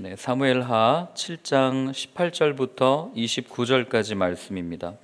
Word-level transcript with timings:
네, 0.00 0.14
사무엘하 0.14 1.08
7장 1.12 1.90
18절부터 1.90 3.12
29절까지 3.16 4.14
말씀입니다. 4.14 4.94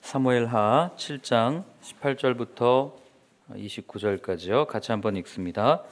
사무엘하 0.00 0.90
7장 0.96 1.62
18절부터 1.84 2.90
29절까지요. 3.54 4.66
같이 4.66 4.90
한번 4.90 5.14
읽습니다. 5.18 5.84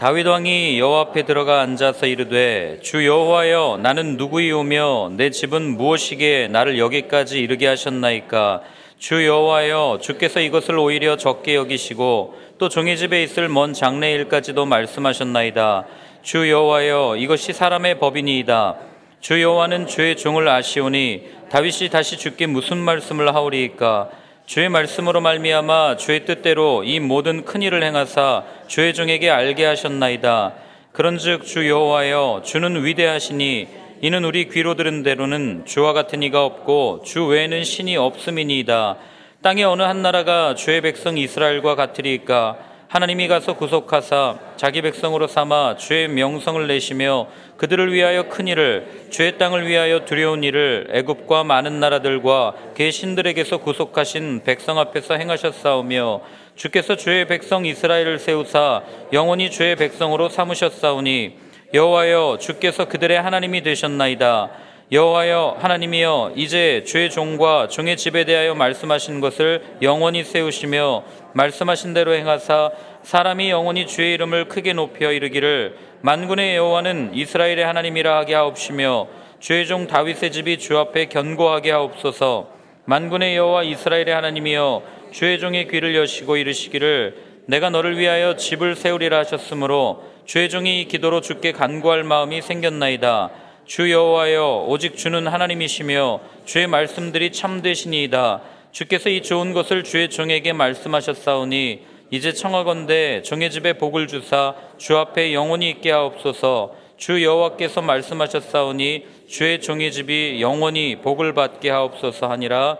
다윗 0.00 0.26
왕이 0.26 0.80
여호와 0.80 1.02
앞에 1.02 1.22
들어가 1.24 1.60
앉아서 1.60 2.06
이르되 2.06 2.80
주 2.82 3.06
여호와여 3.06 3.78
나는 3.80 4.16
누구이오며 4.16 5.12
내 5.16 5.30
집은 5.30 5.76
무엇이기에 5.76 6.48
나를 6.48 6.80
여기까지 6.80 7.38
이르게 7.38 7.68
하셨나이까 7.68 8.62
주 8.98 9.24
여호와여 9.24 10.00
주께서 10.02 10.40
이것을 10.40 10.76
오히려 10.80 11.16
적게 11.16 11.54
여기시고 11.54 12.48
또 12.58 12.68
종의 12.68 12.96
집에 12.96 13.22
있을 13.22 13.48
먼 13.48 13.72
장래일까지도 13.72 14.66
말씀하셨나이다 14.66 15.86
주 16.22 16.50
여호와여 16.50 17.16
이것이 17.16 17.52
사람의 17.52 17.98
법이니이다. 17.98 18.76
주 19.20 19.40
여호와는 19.40 19.86
주의 19.86 20.16
종을 20.16 20.48
아시오니 20.48 21.28
다윗이 21.50 21.90
다시 21.90 22.18
주께 22.18 22.46
무슨 22.46 22.76
말씀을 22.78 23.34
하오리이까 23.34 24.10
주의 24.46 24.68
말씀으로 24.68 25.20
말미암아 25.20 25.96
주의 25.96 26.24
뜻대로 26.24 26.82
이 26.84 27.00
모든 27.00 27.44
큰 27.44 27.62
일을 27.62 27.82
행하사 27.82 28.44
주의 28.66 28.94
종에게 28.94 29.30
알게 29.30 29.64
하셨나이다. 29.64 30.54
그런즉 30.92 31.44
주 31.44 31.68
여호와여 31.68 32.42
주는 32.44 32.84
위대하시니 32.84 33.68
이는 34.00 34.24
우리 34.24 34.48
귀로 34.48 34.74
들은 34.74 35.02
대로는 35.02 35.64
주와 35.66 35.92
같은 35.92 36.22
이가 36.22 36.44
없고 36.44 37.02
주 37.04 37.26
외에는 37.26 37.64
신이 37.64 37.96
없음이니이다. 37.96 38.96
땅의 39.42 39.64
어느 39.64 39.82
한 39.82 40.02
나라가 40.02 40.54
주의 40.54 40.80
백성 40.80 41.16
이스라엘과 41.16 41.74
같으리까 41.74 42.58
하나님이 42.88 43.28
가서 43.28 43.52
구속하사 43.52 44.38
자기 44.56 44.80
백성으로 44.80 45.26
삼아 45.26 45.76
주의 45.76 46.08
명성을 46.08 46.66
내시며 46.66 47.28
그들을 47.58 47.92
위하여 47.92 48.30
큰 48.30 48.48
일을 48.48 49.08
주의 49.10 49.36
땅을 49.36 49.66
위하여 49.66 50.06
두려운 50.06 50.42
일을 50.42 50.88
애굽과 50.92 51.44
많은 51.44 51.80
나라들과 51.80 52.54
계신들에게서 52.74 53.58
구속하신 53.58 54.40
백성 54.42 54.78
앞에서 54.78 55.16
행하셨사오며 55.16 56.22
주께서 56.56 56.96
주의 56.96 57.26
백성 57.26 57.66
이스라엘을 57.66 58.18
세우사 58.18 58.82
영원히 59.12 59.50
주의 59.50 59.76
백성으로 59.76 60.30
삼으셨사오니 60.30 61.36
여호와여 61.74 62.38
주께서 62.40 62.86
그들의 62.86 63.20
하나님이 63.20 63.62
되셨나이다 63.64 64.50
여호와여 64.90 65.58
하나님이여 65.60 66.32
이제 66.34 66.82
주의 66.86 67.10
종과 67.10 67.68
종의 67.68 67.98
집에 67.98 68.24
대하여 68.24 68.54
말씀하신 68.54 69.20
것을 69.20 69.62
영원히 69.82 70.24
세우시며 70.24 71.04
말씀하신 71.34 71.92
대로 71.92 72.14
행하사 72.14 72.70
사람이 73.02 73.50
영원히 73.50 73.86
주의 73.86 74.14
이름을 74.14 74.46
크게 74.48 74.72
높여 74.72 75.12
이르기를 75.12 75.76
만군의 76.00 76.56
여호와는 76.56 77.10
이스라엘의 77.12 77.66
하나님이라 77.66 78.16
하게 78.16 78.34
하옵시며 78.34 79.08
주의 79.40 79.66
종 79.66 79.86
다윗의 79.86 80.32
집이 80.32 80.56
주 80.58 80.78
앞에 80.78 81.06
견고하게 81.06 81.70
하옵소서. 81.70 82.48
만군의 82.86 83.36
여호와 83.36 83.64
이스라엘의 83.64 84.14
하나님이여 84.14 84.82
주의 85.10 85.38
종의 85.38 85.68
귀를 85.68 85.96
여시고 85.96 86.38
이르시기를 86.38 87.42
내가 87.44 87.68
너를 87.68 87.98
위하여 87.98 88.36
집을 88.36 88.74
세우리라 88.74 89.18
하셨으므로 89.18 90.02
주의 90.24 90.48
종이 90.48 90.86
기도로 90.88 91.20
주께 91.20 91.52
간구할 91.52 92.04
마음이 92.04 92.40
생겼나이다 92.40 93.47
주 93.68 93.90
여호와여 93.90 94.64
오직 94.66 94.96
주는 94.96 95.26
하나님이시며 95.26 96.20
주의 96.46 96.66
말씀들이 96.66 97.32
참되시니이다. 97.32 98.40
주께서 98.72 99.10
이 99.10 99.20
좋은 99.20 99.52
것을 99.52 99.84
주의 99.84 100.08
종에게 100.08 100.54
말씀하셨사오니 100.54 101.84
이제 102.10 102.32
청하건대 102.32 103.20
종의 103.20 103.50
집에 103.50 103.74
복을 103.74 104.06
주사 104.06 104.54
주 104.78 104.96
앞에 104.96 105.34
영원히 105.34 105.68
있게 105.68 105.90
하옵소서. 105.90 106.76
주 106.96 107.22
여호와께서 107.22 107.82
말씀하셨사오니 107.82 109.06
주의 109.28 109.60
종의 109.60 109.92
집이 109.92 110.40
영원히 110.40 110.96
복을 111.02 111.34
받게 111.34 111.68
하옵소서 111.68 112.30
하니라. 112.30 112.78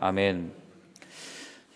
아멘. 0.00 0.50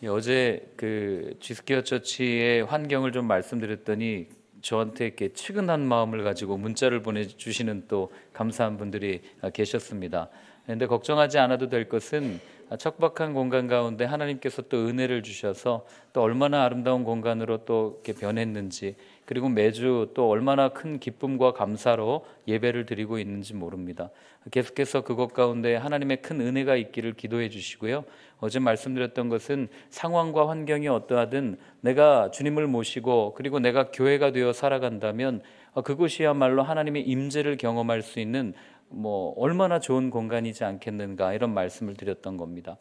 어제 0.08 0.66
그 0.78 1.34
지스케어 1.40 1.82
처치의 1.82 2.64
환경을 2.64 3.12
좀 3.12 3.26
말씀드렸더니 3.26 4.28
저한테 4.66 5.06
이렇게 5.06 5.32
측은한 5.32 5.86
마음을 5.86 6.24
가지고 6.24 6.56
문자를 6.56 7.00
보내주시는 7.00 7.84
또 7.86 8.10
감사한 8.32 8.78
분들이 8.78 9.20
계셨습니다. 9.54 10.28
그런데 10.64 10.86
걱정하지 10.86 11.38
않아도 11.38 11.68
될 11.68 11.88
것은 11.88 12.40
척박한 12.76 13.32
공간 13.32 13.68
가운데 13.68 14.04
하나님께서 14.04 14.62
또 14.62 14.88
은혜를 14.88 15.22
주셔서 15.22 15.86
또 16.12 16.22
얼마나 16.22 16.64
아름다운 16.64 17.04
공간으로 17.04 17.64
또 17.64 18.00
이렇게 18.04 18.20
변했는지 18.20 18.96
그리고 19.24 19.48
매주 19.48 20.10
또 20.14 20.28
얼마나 20.28 20.70
큰 20.70 20.98
기쁨과 20.98 21.52
감사로 21.52 22.26
예배를 22.48 22.86
드리고 22.86 23.20
있는지 23.20 23.54
모릅니다. 23.54 24.10
계속해서 24.50 25.02
그것 25.02 25.32
가운데 25.32 25.76
하나님의 25.76 26.22
큰 26.22 26.40
은혜가 26.40 26.74
있기를 26.74 27.12
기도해 27.12 27.50
주시고요. 27.50 28.04
어제 28.38 28.58
말씀드렸던 28.58 29.28
것은 29.28 29.68
상황과 29.90 30.48
환경이 30.48 30.88
어떠하든 30.88 31.56
내가 31.80 32.30
주님을 32.30 32.66
모시고 32.66 33.34
그리고 33.34 33.58
내가 33.60 33.90
교회가 33.90 34.32
되어 34.32 34.52
살아간다면 34.52 35.42
그곳이야말로 35.84 36.62
하나님의 36.62 37.02
임재를 37.02 37.56
경험할 37.56 38.02
수 38.02 38.20
있는 38.20 38.54
뭐 38.88 39.34
얼마나 39.36 39.80
좋은 39.80 40.10
공간이지 40.10 40.64
않겠는가 40.64 41.32
이런 41.34 41.52
말씀을 41.54 41.94
드렸던 41.94 42.36
겁니다. 42.36 42.76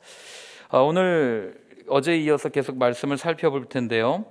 아, 0.70 0.80
오늘 0.80 1.60
어제 1.88 2.18
이어서 2.18 2.50
계속 2.50 2.78
말씀을 2.78 3.18
살펴볼 3.18 3.66
텐데요. 3.66 4.26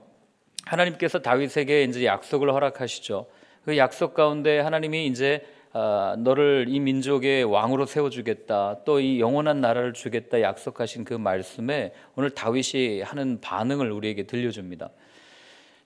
하나님께서 0.67 1.21
다윗에게 1.21 1.85
이제 1.85 2.05
약속을 2.05 2.53
허락하시죠. 2.53 3.27
그 3.65 3.77
약속 3.77 4.15
가운데 4.15 4.61
하나님이 4.61 5.07
이제 5.07 5.43
아, 5.64 5.64
너를 5.75 6.67
이 6.69 6.79
민족의 6.79 7.45
왕으로 7.45 7.87
세워주겠다. 7.87 8.85
또 8.85 9.01
이 9.01 9.19
영원한 9.19 9.61
나라를 9.61 9.93
주겠다. 9.93 10.41
약속하신 10.41 11.05
그 11.05 11.15
말씀에 11.15 11.93
오늘 12.15 12.31
다윗이 12.31 13.03
하는 13.03 13.41
반응을 13.41 13.91
우리에게 13.91 14.25
들려줍니다. 14.25 14.91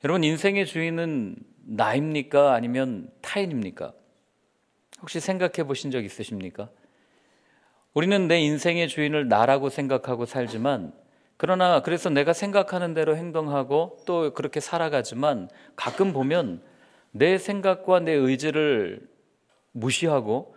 여러분 0.04 0.24
인생의 0.24 0.66
주인은 0.66 1.36
나입니까? 1.64 2.52
아니면 2.54 3.10
타인입니까? 3.22 3.92
혹시 5.00 5.20
생각해 5.20 5.66
보신 5.66 5.90
적 5.90 6.04
있으십니까? 6.04 6.68
우리는 7.94 8.28
내 8.28 8.40
인생의 8.40 8.88
주인을 8.88 9.28
나라고 9.28 9.70
생각하고 9.70 10.26
살지만 10.26 10.92
그러나 11.36 11.82
그래서 11.82 12.10
내가 12.10 12.32
생각하는 12.32 12.94
대로 12.94 13.16
행동하고 13.16 13.98
또 14.06 14.34
그렇게 14.34 14.60
살아가지만 14.60 15.48
가끔 15.76 16.12
보면 16.12 16.60
내 17.10 17.38
생각과 17.38 18.00
내 18.00 18.12
의지를 18.12 19.08
무시하고 19.72 20.54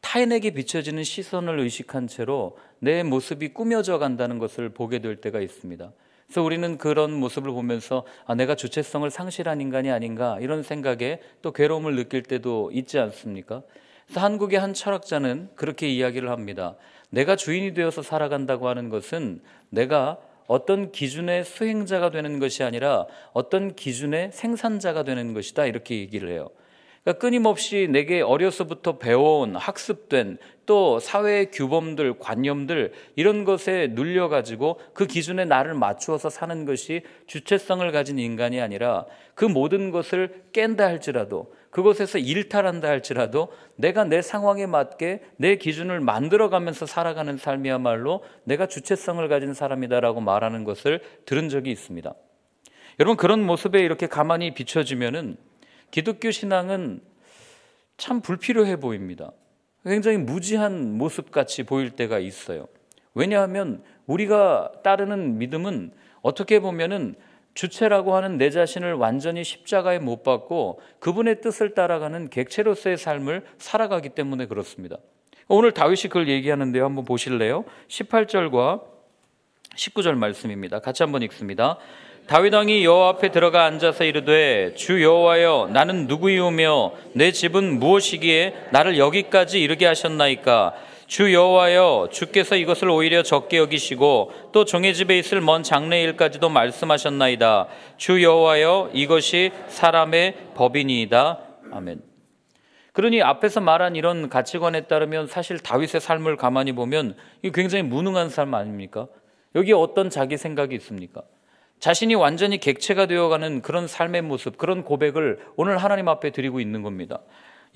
타인에게 0.00 0.50
비춰지는 0.50 1.02
시선을 1.02 1.58
의식한 1.60 2.08
채로 2.08 2.58
내 2.78 3.02
모습이 3.02 3.54
꾸며져 3.54 3.98
간다는 3.98 4.38
것을 4.38 4.68
보게 4.68 4.98
될 4.98 5.16
때가 5.16 5.40
있습니다. 5.40 5.92
그래서 6.26 6.42
우리는 6.42 6.78
그런 6.78 7.12
모습을 7.12 7.50
보면서 7.52 8.04
아, 8.26 8.34
내가 8.34 8.54
주체성을 8.54 9.10
상실한 9.10 9.60
인간이 9.60 9.90
아닌가 9.90 10.38
이런 10.40 10.62
생각에 10.62 11.20
또 11.42 11.52
괴로움을 11.52 11.96
느낄 11.96 12.22
때도 12.22 12.70
있지 12.72 12.98
않습니까? 12.98 13.62
그래서 14.06 14.20
한국의 14.20 14.58
한 14.58 14.74
철학자는 14.74 15.50
그렇게 15.54 15.88
이야기를 15.88 16.30
합니다. 16.30 16.76
내가 17.10 17.36
주인이 17.36 17.74
되어서 17.74 18.02
살아간다고 18.02 18.68
하는 18.68 18.88
것은 18.90 19.40
내가 19.70 20.18
어떤 20.46 20.92
기준의 20.92 21.44
수행자가 21.44 22.10
되는 22.10 22.38
것이 22.38 22.62
아니라 22.62 23.06
어떤 23.32 23.74
기준의 23.74 24.32
생산자가 24.32 25.04
되는 25.04 25.32
것이다 25.32 25.66
이렇게 25.66 25.98
얘기를 25.98 26.28
해요. 26.28 26.48
그러니까 27.04 27.20
끊임없이 27.20 27.86
내게 27.90 28.22
어려서부터 28.22 28.98
배워온 28.98 29.56
학습된 29.56 30.38
또 30.64 30.98
사회의 30.98 31.50
규범들, 31.50 32.18
관념들 32.18 32.92
이런 33.14 33.44
것에 33.44 33.88
눌려 33.92 34.28
가지고 34.28 34.80
그 34.94 35.06
기준에 35.06 35.44
나를 35.44 35.74
맞추어서 35.74 36.30
사는 36.30 36.64
것이 36.64 37.02
주체성을 37.26 37.92
가진 37.92 38.18
인간이 38.18 38.58
아니라 38.60 39.04
그 39.34 39.44
모든 39.44 39.90
것을 39.90 40.44
깬다 40.52 40.84
할지라도 40.84 41.52
그곳에서 41.68 42.18
일탈한다 42.18 42.88
할지라도 42.88 43.48
내가 43.76 44.04
내 44.04 44.22
상황에 44.22 44.64
맞게 44.64 45.22
내 45.36 45.56
기준을 45.56 46.00
만들어 46.00 46.48
가면서 46.48 46.86
살아가는 46.86 47.36
삶이야말로 47.36 48.22
내가 48.44 48.66
주체성을 48.66 49.26
가진 49.28 49.52
사람이다라고 49.52 50.22
말하는 50.22 50.64
것을 50.64 51.00
들은 51.26 51.50
적이 51.50 51.72
있습니다. 51.72 52.14
여러분 53.00 53.16
그런 53.16 53.44
모습에 53.44 53.80
이렇게 53.80 54.06
가만히 54.06 54.54
비춰지면은 54.54 55.36
기독교 55.94 56.32
신앙은 56.32 57.00
참 57.98 58.20
불필요해 58.20 58.80
보입니다. 58.80 59.30
굉장히 59.84 60.16
무지한 60.18 60.98
모습 60.98 61.30
같이 61.30 61.62
보일 61.62 61.90
때가 61.90 62.18
있어요. 62.18 62.66
왜냐하면 63.14 63.84
우리가 64.06 64.72
따르는 64.82 65.38
믿음은 65.38 65.92
어떻게 66.20 66.58
보면은 66.58 67.14
주체라고 67.54 68.16
하는 68.16 68.38
내 68.38 68.50
자신을 68.50 68.94
완전히 68.94 69.44
십자가에 69.44 70.00
못 70.00 70.24
박고 70.24 70.80
그분의 70.98 71.40
뜻을 71.42 71.74
따라가는 71.74 72.28
객체로서의 72.28 72.96
삶을 72.96 73.44
살아가기 73.58 74.08
때문에 74.08 74.46
그렇습니다. 74.46 74.96
오늘 75.46 75.70
다윗이 75.70 76.08
그걸 76.08 76.28
얘기하는데요. 76.28 76.84
한번 76.84 77.04
보실래요? 77.04 77.64
18절과 77.86 78.82
19절 79.76 80.16
말씀입니다. 80.16 80.80
같이 80.80 81.04
한번 81.04 81.22
읽습니다. 81.22 81.78
다윗 82.26 82.54
왕이 82.54 82.84
여호와 82.86 83.08
앞에 83.10 83.30
들어가 83.30 83.66
앉아서 83.66 84.04
이르되 84.04 84.74
주 84.76 85.02
여호와여 85.02 85.68
나는 85.72 86.06
누구이오며 86.06 86.92
내 87.12 87.32
집은 87.32 87.78
무엇이기에 87.78 88.54
나를 88.70 88.96
여기까지 88.96 89.60
이르게 89.60 89.84
하셨나이까 89.84 90.74
주 91.06 91.34
여호와여 91.34 92.08
주께서 92.10 92.56
이것을 92.56 92.88
오히려 92.88 93.22
적게 93.22 93.58
여기시고 93.58 94.32
또 94.52 94.64
종의 94.64 94.94
집에 94.94 95.18
있을 95.18 95.42
먼 95.42 95.62
장래일까지도 95.62 96.48
말씀하셨나이다 96.48 97.66
주 97.98 98.22
여호와여 98.22 98.92
이것이 98.94 99.52
사람의 99.68 100.34
법이니이다 100.54 101.40
아멘. 101.72 102.00
그러니 102.94 103.20
앞에서 103.20 103.60
말한 103.60 103.96
이런 103.96 104.30
가치관에 104.30 104.82
따르면 104.82 105.26
사실 105.26 105.58
다윗의 105.58 106.00
삶을 106.00 106.36
가만히 106.36 106.72
보면 106.72 107.16
이 107.42 107.50
굉장히 107.50 107.82
무능한 107.82 108.30
삶 108.30 108.54
아닙니까? 108.54 109.08
여기에 109.54 109.74
어떤 109.74 110.08
자기 110.08 110.38
생각이 110.38 110.74
있습니까? 110.76 111.22
자신이 111.84 112.14
완전히 112.14 112.56
객체가 112.56 113.04
되어가는 113.04 113.60
그런 113.60 113.86
삶의 113.86 114.22
모습, 114.22 114.56
그런 114.56 114.84
고백을 114.84 115.38
오늘 115.54 115.76
하나님 115.76 116.08
앞에 116.08 116.30
드리고 116.30 116.58
있는 116.58 116.80
겁니다. 116.80 117.20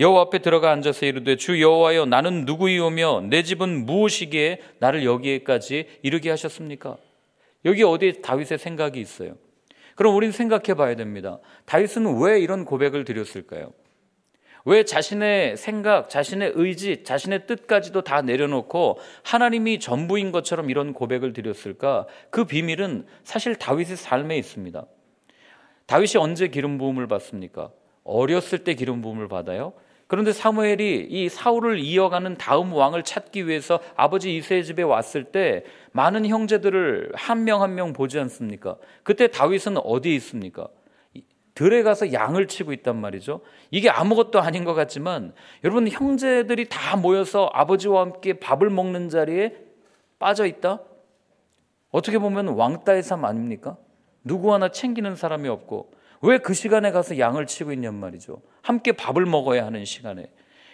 여호와 0.01 0.23
앞에 0.23 0.39
들어가 0.39 0.71
앉아서 0.73 1.05
이르되 1.05 1.37
주 1.37 1.61
여호와여 1.61 2.07
나는 2.07 2.47
누구이오며 2.47 3.25
내 3.29 3.43
집은 3.43 3.85
무엇이기에 3.85 4.61
나를 4.79 5.05
여기에까지 5.05 5.89
이르게 6.01 6.31
하셨습니까? 6.31 6.97
여기 7.67 7.83
어디에 7.83 8.23
다윗의 8.23 8.57
생각이 8.57 8.99
있어요? 8.99 9.35
그럼 9.95 10.17
우리는 10.17 10.33
생각해 10.33 10.73
봐야 10.73 10.97
됩니다. 10.97 11.39
다윗은 11.67 12.23
왜 12.23 12.41
이런 12.41 12.65
고백을 12.65 13.05
드렸을까요? 13.05 13.75
왜 14.69 14.85
자신의 14.85 15.57
생각, 15.57 16.11
자신의 16.11 16.53
의지, 16.55 17.03
자신의 17.03 17.47
뜻까지도 17.47 18.03
다 18.03 18.21
내려놓고 18.21 18.99
하나님이 19.23 19.81
전부인 19.81 20.31
것처럼 20.31 20.69
이런 20.69 20.93
고백을 20.93 21.33
드렸을까? 21.33 22.07
그 22.29 22.45
비밀은 22.45 23.07
사실 23.25 23.55
다윗의 23.57 23.97
삶에 23.97 24.37
있습니다. 24.37 24.85
다윗이 25.87 26.17
언제 26.19 26.49
기름 26.49 26.77
부음을 26.77 27.07
받습니까? 27.07 27.71
어렸을 28.05 28.59
때 28.59 28.75
기름 28.75 29.01
부음을 29.01 29.27
받아요. 29.27 29.73
그런데 30.07 30.33
사무엘이 30.33 31.07
이 31.09 31.29
사울을 31.31 31.79
이어가는 31.79 32.37
다음 32.37 32.75
왕을 32.75 33.05
찾기 33.05 33.47
위해서 33.49 33.81
아버지 33.97 34.37
이세의 34.37 34.65
집에 34.67 34.83
왔을 34.83 35.25
때 35.25 35.65
많은 35.93 36.27
형제들을 36.27 37.13
한 37.15 37.45
명 37.45 37.63
한 37.63 37.75
명 37.75 37.95
보지 37.95 38.19
않습니까? 38.19 38.77
그때 39.03 39.29
다윗은 39.29 39.79
어디에 39.79 40.15
있습니까? 40.17 40.69
들에 41.59 41.83
가서 41.83 42.13
양을 42.13 42.47
치고 42.47 42.73
있단 42.73 42.95
말이죠. 43.01 43.41
이게 43.73 43.91
아무것도 43.91 44.41
아닌 44.41 44.63
것 44.63 44.75
같지만 44.75 45.33
여러분 45.65 45.89
형제들이 45.89 46.69
다 46.69 46.97
모여서 46.97 47.51
아버지와 47.53 48.03
함께 48.03 48.35
밥을 48.35 48.71
먹는 48.71 49.09
자리에 49.09 49.57
빠져 50.21 50.47
있다? 50.47 50.79
어떻게 51.91 52.21
보면 52.21 52.47
왕따의 52.51 53.03
삶 53.03 53.25
아닙니까? 53.25 53.77
누구 54.23 54.55
하나 54.55 54.69
챙기는 54.69 55.17
사람이 55.17 55.49
없고 55.49 55.91
왜 56.23 56.39
그 56.39 56.55
시간에 56.55 56.93
가서 56.93 57.19
양을 57.19 57.47
치고 57.47 57.73
있냔 57.73 57.93
말이죠. 57.97 58.41
함께 58.63 58.93
밥을 58.93 59.27
먹어야 59.27 59.67
하는 59.67 59.85
시간에. 59.85 60.31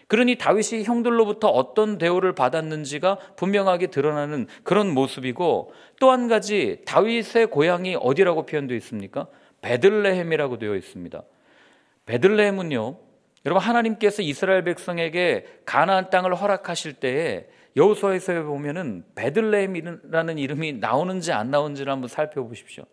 그러니 0.09 0.37
다윗이 0.37 0.85
형들로부터 0.85 1.49
어떤 1.49 1.97
대우를 1.97 2.35
받았는지가 2.35 3.17
분명하게 3.37 3.87
드러나는 3.87 4.49
그런 4.65 4.93
모습이고 4.93 5.73
또 5.99 6.11
한 6.11 6.29
가지 6.29 6.83
다윗의 6.85 7.47
고향이 7.47 7.97
어디라고 7.99 8.45
표현되어 8.45 8.77
있습니까? 8.77 9.29
베들레헴이라고 9.65 10.59
되어 10.59 10.77
있습니다. 10.77 11.23
베들레헴은요. 12.05 12.97
여러분 13.47 13.63
하나님께서 13.63 14.23
이스라엘 14.23 14.63
백성에게 14.65 15.47
가나안 15.65 16.11
땅을 16.11 16.35
허락하실 16.35 16.95
때에 16.95 17.47
여호수아에서 17.77 18.45
보면은 18.45 19.05
베들레헴이라는 19.15 20.39
이름이 20.39 20.75
나오는지 20.75 21.33
안 21.33 21.51
나오는지를 21.51 21.91
한번 21.91 22.09
살펴보십시오. 22.09 22.85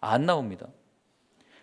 안 0.00 0.24
나옵니다. 0.24 0.66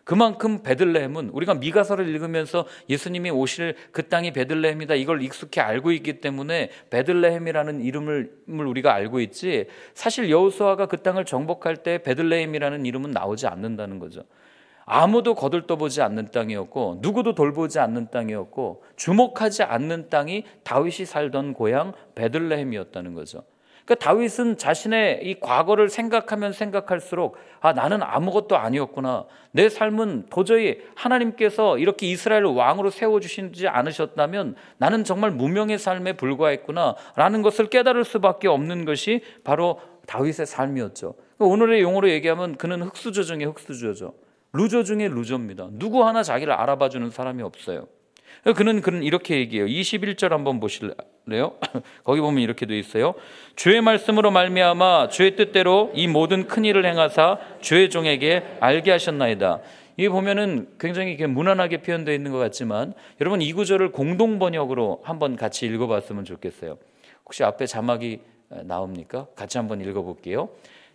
그만큼 0.03 0.63
베들레헴은 0.63 1.29
우리가 1.29 1.53
미가서를 1.55 2.07
읽으면서 2.07 2.65
예수님이 2.89 3.29
오실 3.29 3.75
그 3.91 4.07
땅이 4.07 4.31
베들레헴이다 4.33 4.95
이걸 4.95 5.21
익숙히 5.21 5.59
알고 5.59 5.91
있기 5.91 6.21
때문에 6.21 6.69
베들레헴이라는 6.89 7.81
이름을 7.81 8.31
우리가 8.47 8.93
알고 8.93 9.19
있지 9.21 9.67
사실 9.93 10.29
여호수아가 10.29 10.87
그 10.87 10.97
땅을 10.97 11.25
정복할 11.25 11.77
때 11.77 11.99
베들레헴이라는 11.99 12.85
이름은 12.85 13.11
나오지 13.11 13.47
않는다는 13.47 13.99
거죠. 13.99 14.23
아무도 14.85 15.35
거들떠보지 15.35 16.01
않는 16.01 16.31
땅이었고 16.31 16.99
누구도 17.01 17.35
돌보지 17.35 17.79
않는 17.79 18.09
땅이었고 18.11 18.83
주목하지 18.95 19.63
않는 19.63 20.09
땅이 20.09 20.43
다윗이 20.63 21.05
살던 21.05 21.53
고향 21.53 21.93
베들레헴이었다는 22.15 23.13
거죠. 23.13 23.43
그러니까 23.85 23.95
다윗은 23.95 24.57
자신의 24.57 25.21
이 25.23 25.39
과거를 25.39 25.89
생각하면 25.89 26.53
생각할수록 26.53 27.37
아 27.59 27.73
나는 27.73 28.01
아무것도 28.01 28.57
아니었구나. 28.57 29.25
내 29.51 29.69
삶은 29.69 30.27
도저히 30.29 30.79
하나님께서 30.95 31.77
이렇게 31.77 32.07
이스라엘 32.07 32.45
왕으로 32.45 32.89
세워 32.89 33.19
주시지 33.19 33.67
않으셨다면 33.67 34.55
나는 34.77 35.03
정말 35.03 35.31
무명의 35.31 35.77
삶에 35.77 36.13
불과했구나라는 36.13 37.41
것을 37.41 37.67
깨달을 37.67 38.03
수밖에 38.05 38.47
없는 38.47 38.85
것이 38.85 39.21
바로 39.43 39.79
다윗의 40.07 40.45
삶이었죠. 40.45 41.13
그러니까 41.37 41.53
오늘의 41.53 41.81
용어로 41.81 42.09
얘기하면 42.09 42.55
그는 42.55 42.81
흙수저 42.81 43.23
중에 43.23 43.45
흙수저죠. 43.45 44.13
루저 44.53 44.83
중에 44.83 45.07
루저입니다. 45.07 45.69
누구 45.71 46.05
하나 46.05 46.23
자기를 46.23 46.53
알아봐 46.53 46.89
주는 46.89 47.09
사람이 47.09 47.41
없어요. 47.41 47.87
그는 48.55 48.81
그는 48.81 49.03
이렇게 49.03 49.37
얘기해요. 49.37 49.67
21절 49.67 50.29
한번 50.29 50.59
보실래요? 50.59 51.53
거기 52.03 52.21
보면 52.21 52.41
이렇게 52.41 52.65
돼 52.65 52.77
있어요. 52.77 53.13
주의 53.55 53.81
말씀으로 53.81 54.31
말미암아 54.31 55.09
주의 55.09 55.35
뜻대로 55.35 55.91
이 55.93 56.07
모든 56.07 56.47
큰 56.47 56.65
일을 56.65 56.85
행하사 56.85 57.37
주의 57.61 57.89
종에게 57.89 58.57
알게 58.59 58.91
하셨나이다. 58.91 59.59
이 59.97 60.07
보면은 60.07 60.67
굉장히 60.79 61.15
무난하게 61.15 61.81
표현되어 61.81 62.13
있는 62.15 62.31
것 62.31 62.39
같지만 62.39 62.93
여러분 63.19 63.41
이 63.41 63.53
구절을 63.53 63.91
공동 63.91 64.39
번역으로 64.39 65.01
한번 65.03 65.35
같이 65.35 65.65
읽어봤으면 65.67 66.25
좋겠어요. 66.25 66.77
혹시 67.25 67.43
앞에 67.43 67.65
자막이 67.65 68.19
나옵니까? 68.63 69.27
같이 69.35 69.57
한번 69.57 69.81
읽어볼게요. 69.81 70.49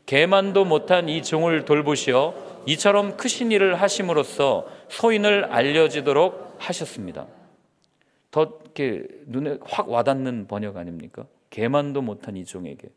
개만도 0.07 0.65
못한 0.65 1.09
이 1.09 1.23
종을 1.23 1.65
돌보시어 1.65 2.35
이처럼 2.67 3.17
크신 3.17 3.53
일을 3.53 3.81
하심으로써 3.81 4.67
소인을 4.89 5.47
알려지도록 5.47 6.46
하셨습니다. 6.59 7.27
더 8.31 8.61
이렇게 8.63 9.07
눈에 9.27 9.59
확 9.63 9.89
와닿는 9.89 10.47
번역 10.47 10.77
아닙니까? 10.77 11.27
개만도 11.51 12.03
못한 12.03 12.37
이 12.37 12.45
종에게. 12.45 12.89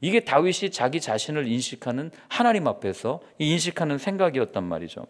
이게 0.00 0.20
다윗이 0.20 0.70
자기 0.70 1.00
자신을 1.00 1.46
인식하는 1.46 2.10
하나님 2.28 2.66
앞에서 2.66 3.20
인식하는 3.38 3.98
생각이었단 3.98 4.64
말이죠. 4.64 5.06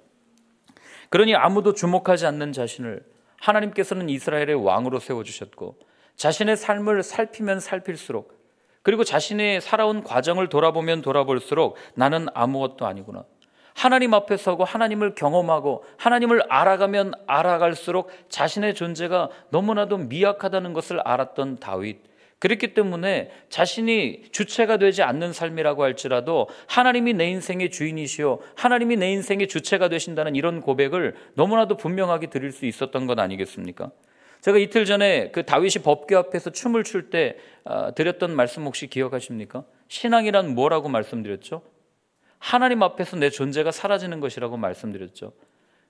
그러니 1.11 1.35
아무도 1.35 1.75
주목하지 1.75 2.27
않는 2.27 2.53
자신을 2.53 3.05
하나님께서는 3.41 4.09
이스라엘의 4.09 4.55
왕으로 4.55 4.99
세워주셨고 4.99 5.79
자신의 6.17 6.57
삶을 6.57 7.03
살피면 7.03 7.61
살필수록 7.61 8.39
그리고 8.83 9.05
자신의 9.05 9.61
살아온 9.61 10.03
과정을 10.03 10.49
돌아보면 10.49 11.03
돌아볼수록 11.03 11.77
나는 11.95 12.27
아무것도 12.35 12.87
아니구나. 12.87 13.25
하나님 13.81 14.13
앞에 14.13 14.37
서고 14.37 14.65
하나님을 14.65 15.15
경험하고 15.15 15.85
하나님을 15.97 16.43
알아가면 16.51 17.15
알아갈수록 17.27 18.11
자신의 18.29 18.75
존재가 18.75 19.31
너무나도 19.49 19.97
미약하다는 19.97 20.75
것을 20.75 21.01
알았던 21.01 21.61
다윗. 21.61 21.97
그렇기 22.41 22.75
때문에 22.75 23.31
자신이 23.49 24.25
주체가 24.33 24.77
되지 24.77 25.03
않는 25.03 25.33
삶이라고 25.33 25.83
할지라도 25.83 26.49
하나님이 26.67 27.15
내 27.15 27.31
인생의 27.31 27.71
주인이시오. 27.71 28.41
하나님이 28.55 28.97
내 28.97 29.13
인생의 29.13 29.49
주체가 29.49 29.89
되신다는 29.89 30.37
이런 30.37 30.61
고백을 30.61 31.15
너무나도 31.33 31.79
분명하게 31.79 32.27
드릴 32.27 32.53
수 32.53 32.67
있었던 32.67 33.07
것 33.07 33.19
아니겠습니까? 33.19 33.93
제가 34.43 34.59
이틀 34.59 34.85
전에 34.85 35.31
그 35.31 35.47
다윗이 35.47 35.83
법궤 35.83 36.17
앞에서 36.17 36.51
춤을 36.51 36.85
출때 36.85 37.39
아, 37.65 37.93
드렸던 37.93 38.37
말씀 38.37 38.65
혹시 38.65 38.89
기억하십니까? 38.89 39.65
신앙이란 39.89 40.55
뭐라고 40.55 40.91
말씀드렸죠? 40.91 41.63
하나님 42.41 42.83
앞에서 42.83 43.17
내 43.17 43.31
존재가 43.31 43.71
사라지는 43.71 44.19
것이라고 44.19 44.57
말씀드렸죠. 44.57 45.33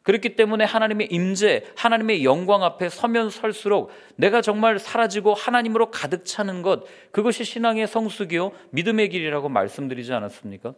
그렇기 0.02 0.34
때문에 0.34 0.64
하나님의 0.64 1.08
임재, 1.10 1.64
하나님의 1.76 2.24
영광 2.24 2.64
앞에 2.64 2.88
서면 2.88 3.30
설수록 3.30 3.90
내가 4.16 4.42
정말 4.42 4.78
사라지고 4.78 5.34
하나님으로 5.34 5.90
가득 5.90 6.24
차는 6.24 6.62
것, 6.62 6.84
그것이 7.12 7.44
신앙의 7.44 7.86
성숙이요 7.86 8.52
믿음의 8.70 9.10
길이라고 9.10 9.48
말씀드리지 9.48 10.12
않았습니까? 10.12 10.74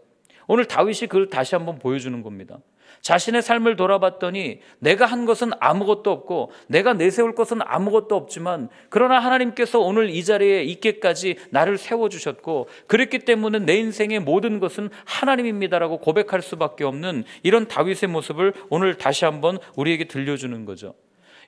오늘 0.46 0.66
다윗이 0.66 1.00
그걸 1.02 1.28
다시 1.28 1.54
한번 1.54 1.78
보여주는 1.78 2.22
겁니다. 2.22 2.58
자신의 3.00 3.42
삶을 3.42 3.76
돌아봤더니 3.76 4.60
내가 4.78 5.06
한 5.06 5.24
것은 5.24 5.50
아무것도 5.58 6.10
없고 6.10 6.52
내가 6.68 6.92
내세울 6.92 7.34
것은 7.34 7.60
아무것도 7.62 8.14
없지만 8.14 8.68
그러나 8.90 9.18
하나님께서 9.18 9.80
오늘 9.80 10.10
이 10.10 10.24
자리에 10.24 10.62
있게까지 10.64 11.36
나를 11.50 11.78
세워주셨고 11.78 12.68
그랬기 12.86 13.20
때문에 13.20 13.60
내 13.60 13.76
인생의 13.76 14.20
모든 14.20 14.60
것은 14.60 14.90
하나님입니다라고 15.04 15.98
고백할 15.98 16.42
수밖에 16.42 16.84
없는 16.84 17.24
이런 17.42 17.66
다윗의 17.66 18.08
모습을 18.08 18.52
오늘 18.70 18.96
다시 18.96 19.24
한번 19.24 19.58
우리에게 19.76 20.04
들려주는 20.04 20.64
거죠. 20.64 20.94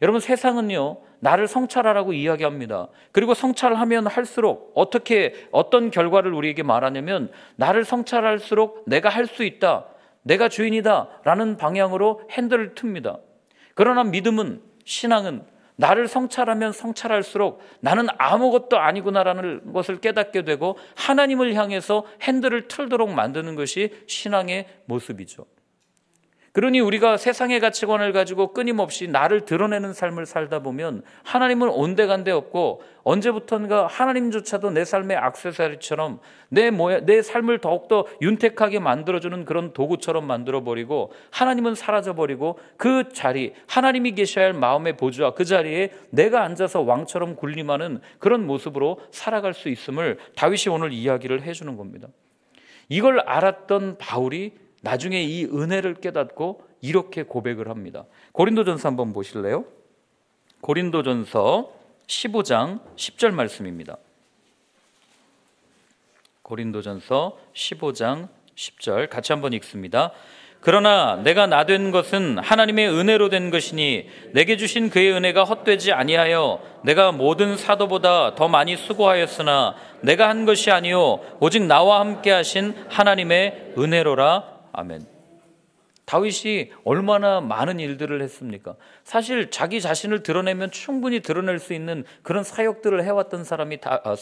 여러분 0.03 0.21
세상은요 0.21 0.99
나를 1.21 1.49
성찰하라고 1.49 2.13
이야기합니다. 2.13 2.89
그리고 3.13 3.33
성찰하면 3.33 4.07
할수록 4.07 4.73
어떻게 4.75 5.35
어떤 5.53 5.91
결과를 5.91 6.35
우리에게 6.35 6.63
말하냐면 6.63 7.31
나를 7.57 7.85
성찰할수록 7.85 8.85
내가 8.87 9.09
할 9.09 9.27
수 9.27 9.45
있다. 9.45 9.87
내가 10.23 10.49
주인이다 10.49 11.21
라는 11.25 11.57
방향으로 11.57 12.23
핸들을 12.31 12.75
틉니다. 12.75 13.21
그러나 13.75 14.05
믿음은, 14.05 14.63
신앙은 14.85 15.45
나를 15.77 16.09
성찰하면 16.09 16.73
성찰할수록 16.73 17.61
나는 17.81 18.07
아무것도 18.17 18.79
아니구나라는 18.79 19.73
것을 19.73 20.01
깨닫게 20.01 20.43
되고 20.45 20.79
하나님을 20.97 21.55
향해서 21.55 22.05
핸들을 22.23 22.69
틀도록 22.69 23.13
만드는 23.13 23.55
것이 23.55 23.91
신앙의 24.07 24.67
모습이죠. 24.87 25.47
그러니 26.55 26.79
우리가 26.79 27.17
세상의 27.17 27.59
가치관을 27.59 28.13
가지고 28.13 28.53
끊임없이 28.53 29.09
나를 29.09 29.41
드러내는 29.41 29.93
삶을 29.93 30.25
살다 30.25 30.61
보면 30.61 31.03
하나님은 31.25 31.69
온데간데 31.69 32.31
없고 32.31 32.81
언제부턴가 33.03 33.89
하나님조차도 33.89 34.71
내 34.71 34.85
삶의 34.85 35.17
악세사리처럼 35.17 36.21
내, 36.51 36.71
모야, 36.71 37.01
내 37.01 37.23
삶을 37.23 37.59
더욱더 37.59 38.07
윤택하게 38.23 38.79
만들어주는 38.79 39.45
그런 39.47 39.73
도구처럼 39.73 40.29
만들어버리고 40.29 41.11
하나님은 41.33 41.75
사라져버리고 41.75 42.61
그 42.77 43.09
자리, 43.13 43.53
하나님이 43.67 44.13
계셔야 44.13 44.45
할 44.45 44.53
마음의 44.53 44.97
보좌 44.97 45.33
그 45.33 45.45
자리에 45.45 45.91
내가 46.11 46.45
앉아서 46.45 46.83
왕처럼 46.83 47.35
군림하는 47.35 48.01
그런 48.21 48.47
모습으로 48.47 49.01
살아갈 49.11 49.55
수 49.55 49.69
있음을 49.69 50.19
다윗이 50.37 50.73
오늘 50.73 50.93
이야기를 50.93 51.43
해주는 51.43 51.77
겁니다. 51.77 52.07
이걸 52.89 53.19
알았던 53.19 53.99
바울이 53.99 54.53
나중에 54.85 55.23
이 55.23 55.47
은혜를 55.47 55.95
깨닫고 55.95 56.63
이렇게 56.83 57.23
고백을 57.23 57.69
합니다. 57.69 58.05
고린도전서 58.33 58.87
한번 58.87 59.15
보실래요? 59.15 59.65
고린도전서 60.61 61.73
15장 62.07 62.81
10절 62.95 63.33
말씀입니다. 63.33 63.97
고린도전서 66.43 67.39
15장 67.55 68.29
10절 68.55 69.09
같이 69.09 69.33
한번 69.33 69.55
읽습니다. 69.55 70.13
그러나 70.61 71.17
내가 71.17 71.47
나 71.47 71.65
된 71.65 71.91
것은 71.91 72.39
하나님의 72.39 72.89
은혜로 72.89 73.31
된 73.31 73.51
것이니 73.51 74.09
내게 74.33 74.57
주신 74.59 74.91
그의 74.91 75.13
은혜가 75.13 75.45
헛되지 75.45 75.93
아니하여 75.93 76.61
내가 76.85 77.13
모든 77.13 77.57
사도보다 77.57 78.35
더 78.35 78.49
많이 78.49 78.77
수고하였으나 78.77 79.77
내가 80.03 80.29
한 80.29 80.45
것이 80.47 80.71
아니요 80.71 81.21
오직 81.41 81.63
나와 81.65 82.01
함께 82.01 82.31
하신 82.31 82.75
하나님의 82.89 83.75
은혜로라 83.79 84.54
아멘. 84.75 85.07
다윗이 86.05 86.73
얼마나 86.85 87.41
많은 87.41 87.81
일들을 87.81 88.21
했습니까? 88.23 88.77
사실 89.05 89.51
자기 89.51 89.81
자신을 89.81 90.23
드러내면 90.23 90.71
충분히 90.71 91.21
드러낼 91.21 91.59
수 91.59 91.73
있는 91.73 92.05
그런 92.23 92.45
사역들을 92.45 93.03
해왔던 93.03 93.45
사람이 93.45 93.81
다 93.81 94.03
아, 94.05 94.15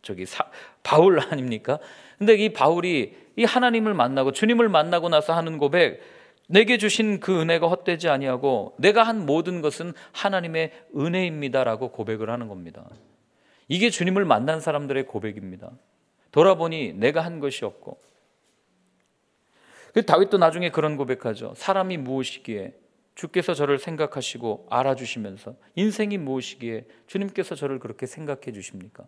저기 0.00 0.26
사, 0.26 0.44
바울 0.82 1.20
아닙니까? 1.20 1.78
근데 2.18 2.34
이 2.34 2.52
바울이 2.52 3.16
이 3.36 3.44
하나님을 3.44 3.94
만나고 3.94 4.32
주님을 4.32 4.68
만나고 4.68 5.08
나서 5.08 5.34
하는 5.34 5.58
고백, 5.58 6.00
내게 6.48 6.76
주신 6.76 7.20
그 7.20 7.40
은혜가 7.40 7.68
헛되지 7.68 8.08
아니하고 8.08 8.74
내가 8.78 9.02
한 9.02 9.24
모든 9.24 9.60
것은 9.60 9.92
하나님의 10.12 10.72
은혜입니다라고 10.96 11.92
고백을 11.92 12.30
하는 12.30 12.48
겁니다. 12.48 12.88
이게 13.68 13.90
주님을 13.90 14.24
만난 14.24 14.60
사람들의 14.60 15.06
고백입니다. 15.06 15.70
돌아보니 16.30 16.94
내가 16.94 17.22
한 17.22 17.40
것이 17.40 17.64
없고 17.64 17.96
그 17.96 18.11
다윗도 20.00 20.38
나중에 20.38 20.70
그런 20.70 20.96
고백하죠. 20.96 21.52
사람이 21.54 21.98
무엇이기에 21.98 22.72
주께서 23.14 23.52
저를 23.52 23.78
생각하시고 23.78 24.68
알아주시면서 24.70 25.54
인생이 25.74 26.16
무엇이기에 26.16 26.86
주님께서 27.06 27.54
저를 27.54 27.78
그렇게 27.78 28.06
생각해 28.06 28.52
주십니까? 28.52 29.04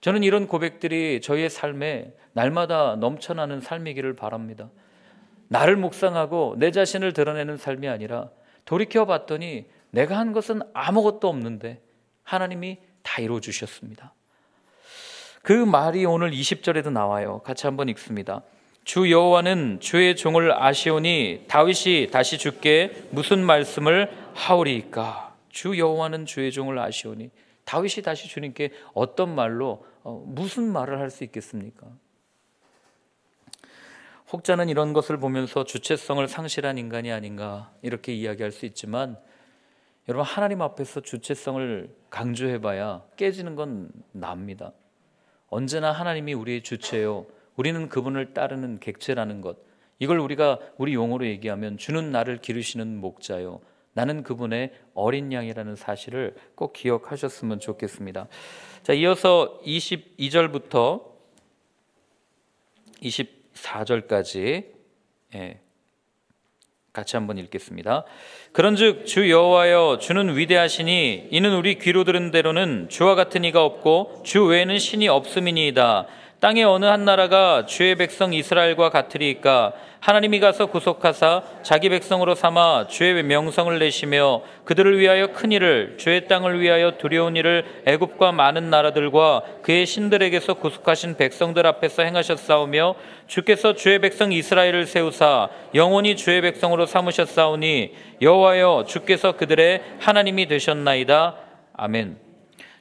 저는 0.00 0.24
이런 0.24 0.48
고백들이 0.48 1.20
저희의 1.20 1.50
삶에 1.50 2.12
날마다 2.32 2.96
넘쳐나는 2.96 3.60
삶이기를 3.60 4.14
바랍니다. 4.16 4.70
나를 5.48 5.76
묵상하고 5.76 6.56
내 6.58 6.72
자신을 6.72 7.12
드러내는 7.12 7.56
삶이 7.56 7.86
아니라 7.88 8.30
돌이켜 8.64 9.04
봤더니 9.04 9.66
내가 9.90 10.18
한 10.18 10.32
것은 10.32 10.62
아무것도 10.72 11.28
없는데 11.28 11.80
하나님이 12.24 12.78
다 13.02 13.22
이루어 13.22 13.38
주셨습니다. 13.38 14.14
그 15.42 15.52
말이 15.52 16.04
오늘 16.06 16.32
20절에도 16.32 16.90
나와요. 16.90 17.40
같이 17.44 17.66
한번 17.66 17.88
읽습니다. 17.90 18.42
주 18.84 19.10
여호와는 19.10 19.80
주의 19.80 20.14
종을 20.14 20.52
아시오니 20.52 21.46
다윗이 21.48 22.10
다시 22.10 22.36
주께 22.36 22.92
무슨 23.10 23.42
말씀을 23.44 24.10
하오리이까? 24.34 25.34
주 25.48 25.78
여호와는 25.78 26.26
주의 26.26 26.52
종을 26.52 26.78
아시오니 26.78 27.30
다윗이 27.64 28.02
다시 28.04 28.28
주님께 28.28 28.72
어떤 28.92 29.34
말로 29.34 29.86
어, 30.02 30.22
무슨 30.26 30.64
말을 30.70 30.98
할 30.98 31.10
수 31.10 31.24
있겠습니까? 31.24 31.86
혹자는 34.32 34.68
이런 34.68 34.92
것을 34.92 35.16
보면서 35.16 35.64
주체성을 35.64 36.26
상실한 36.28 36.76
인간이 36.76 37.10
아닌가 37.10 37.72
이렇게 37.82 38.12
이야기할 38.12 38.52
수 38.52 38.66
있지만 38.66 39.16
여러분 40.08 40.26
하나님 40.26 40.60
앞에서 40.60 41.00
주체성을 41.00 41.88
강조해봐야 42.10 43.02
깨지는 43.16 43.54
건 43.54 43.88
납니다. 44.12 44.72
언제나 45.48 45.92
하나님이 45.92 46.34
우리의 46.34 46.62
주체요 46.62 47.26
우리는 47.56 47.88
그분을 47.88 48.34
따르는 48.34 48.80
객체라는 48.80 49.40
것. 49.40 49.56
이걸 49.98 50.18
우리가 50.18 50.58
우리 50.76 50.94
용어로 50.94 51.26
얘기하면 51.26 51.78
주는 51.78 52.10
나를 52.10 52.38
기르시는 52.38 53.00
목자요. 53.00 53.60
나는 53.92 54.24
그분의 54.24 54.72
어린 54.94 55.32
양이라는 55.32 55.76
사실을 55.76 56.34
꼭 56.56 56.72
기억하셨으면 56.72 57.60
좋겠습니다. 57.60 58.26
자, 58.82 58.92
이어서 58.92 59.60
22절부터 59.64 61.14
24절까지 63.02 64.66
예, 65.36 65.60
같이 66.92 67.16
한번 67.16 67.38
읽겠습니다. 67.38 68.04
그런즉 68.52 69.06
주 69.06 69.30
여호와여 69.30 69.98
주는 70.00 70.36
위대하시니 70.36 71.28
이는 71.30 71.54
우리 71.54 71.78
귀로 71.78 72.04
들은 72.04 72.30
대로는 72.30 72.88
주와 72.88 73.14
같은 73.14 73.44
이가 73.44 73.64
없고 73.64 74.22
주 74.24 74.44
외에는 74.44 74.78
신이 74.78 75.08
없음이니이다. 75.08 76.06
땅의 76.44 76.62
어느 76.64 76.84
한 76.84 77.06
나라가 77.06 77.64
주의 77.64 77.94
백성 77.94 78.34
이스라엘과 78.34 78.90
같으리까 78.90 79.72
하나님이 80.00 80.40
가서 80.40 80.66
구속하사 80.66 81.42
자기 81.62 81.88
백성으로 81.88 82.34
삼아 82.34 82.88
주의 82.88 83.22
명성을 83.22 83.78
내시며 83.78 84.42
그들을 84.66 84.98
위하여 84.98 85.28
큰 85.28 85.52
일을 85.52 85.96
주의 85.96 86.28
땅을 86.28 86.60
위하여 86.60 86.98
두려운 86.98 87.36
일을 87.36 87.64
애굽과 87.86 88.32
많은 88.32 88.68
나라들과 88.68 89.42
그의 89.62 89.86
신들에게서 89.86 90.52
구속하신 90.52 91.16
백성들 91.16 91.66
앞에서 91.66 92.02
행하셨사오며 92.02 92.94
주께서 93.26 93.72
주의 93.72 93.98
백성 93.98 94.30
이스라엘을 94.30 94.84
세우사 94.84 95.48
영원히 95.74 96.14
주의 96.14 96.42
백성으로 96.42 96.84
삼으셨사오니 96.84 97.94
여호와여 98.20 98.84
주께서 98.86 99.32
그들의 99.32 99.80
하나님이 99.98 100.46
되셨나이다 100.48 101.36
아멘. 101.72 102.23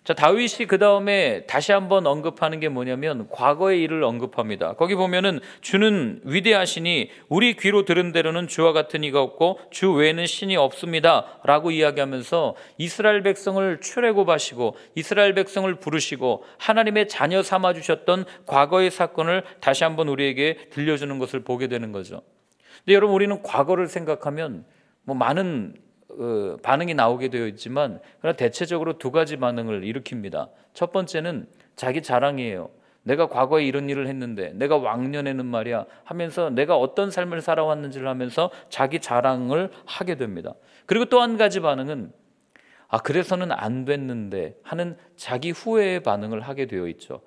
자, 0.04 0.14
다윗이 0.14 0.68
그 0.68 0.80
다음에 0.80 1.46
다시 1.46 1.72
한번 1.72 2.06
언급하는 2.06 2.60
게 2.60 2.68
뭐냐면 2.68 3.30
과거의 3.30 3.82
일을 3.84 4.04
언급합니다. 4.04 4.74
거기 4.74 4.96
보면은 4.96 5.40
주는 5.62 6.20
위대하시니 6.26 7.10
우리 7.30 7.56
귀로 7.56 7.86
들은 7.86 8.12
대로는 8.12 8.50
주와 8.50 8.74
같은 8.74 9.06
이가 9.06 9.22
없고 9.22 9.60
주 9.72 9.94
외에는 9.94 10.26
신이 10.26 10.58
없습니다. 10.58 11.40
라고 11.46 11.72
이야기하면서 11.72 12.56
이스라엘 12.78 13.24
백성을 13.24 13.80
출애굽하시고 13.80 14.76
이스라엘 14.96 15.36
백성을 15.36 15.74
부르시고 15.76 16.44
하나님의 16.58 17.08
자녀 17.08 17.42
삼아 17.42 17.74
주셨던 17.74 18.26
과거의 18.46 18.92
사건을 18.92 19.44
다시 19.62 19.86
한번 19.86 20.10
우리에게 20.10 20.68
들려주는 20.72 21.18
것을 21.18 21.46
보게 21.46 21.68
되는 21.68 21.94
거죠. 21.94 22.22
근데 22.80 22.94
여러분 22.94 23.16
우리는 23.16 23.42
과거를 23.42 23.88
생각하면 23.88 24.66
뭐 25.06 25.16
많은 25.16 25.76
어, 26.20 26.58
반응이 26.62 26.94
나오게 26.94 27.30
되어 27.30 27.48
있지만 27.48 28.00
그러나 28.20 28.36
대체적으로 28.36 28.98
두 28.98 29.12
가지 29.12 29.38
반응을 29.38 29.82
일으킵니다. 29.82 30.50
첫 30.74 30.92
번째는 30.92 31.48
자기 31.76 32.02
자랑이에요. 32.02 32.70
내가 33.04 33.28
과거에 33.28 33.66
이런 33.66 33.90
일을 33.90 34.08
했는데 34.08 34.54
내가 34.54 34.78
왕년에는 34.78 35.46
말이야 35.46 35.86
하면서 36.06 36.50
내가 36.50 36.78
어떤 36.78 37.12
삶을 37.12 37.42
살아왔는지를 37.42 38.08
하면서 38.08 38.50
자기 38.70 39.00
자랑을 39.00 39.72
하게 39.86 40.16
됩니다. 40.16 40.54
그리고 40.86 41.06
또 41.06 41.22
한 41.22 41.38
가지 41.38 41.60
반응은 41.60 42.12
아 42.88 43.00
그래서는 43.00 43.52
안 43.52 43.86
됐는데 43.86 44.56
하는 44.64 44.98
자기 45.16 45.52
후회의 45.52 46.02
반응을 46.02 46.42
하게 46.42 46.68
되어 46.68 46.88
있죠. 46.90 47.22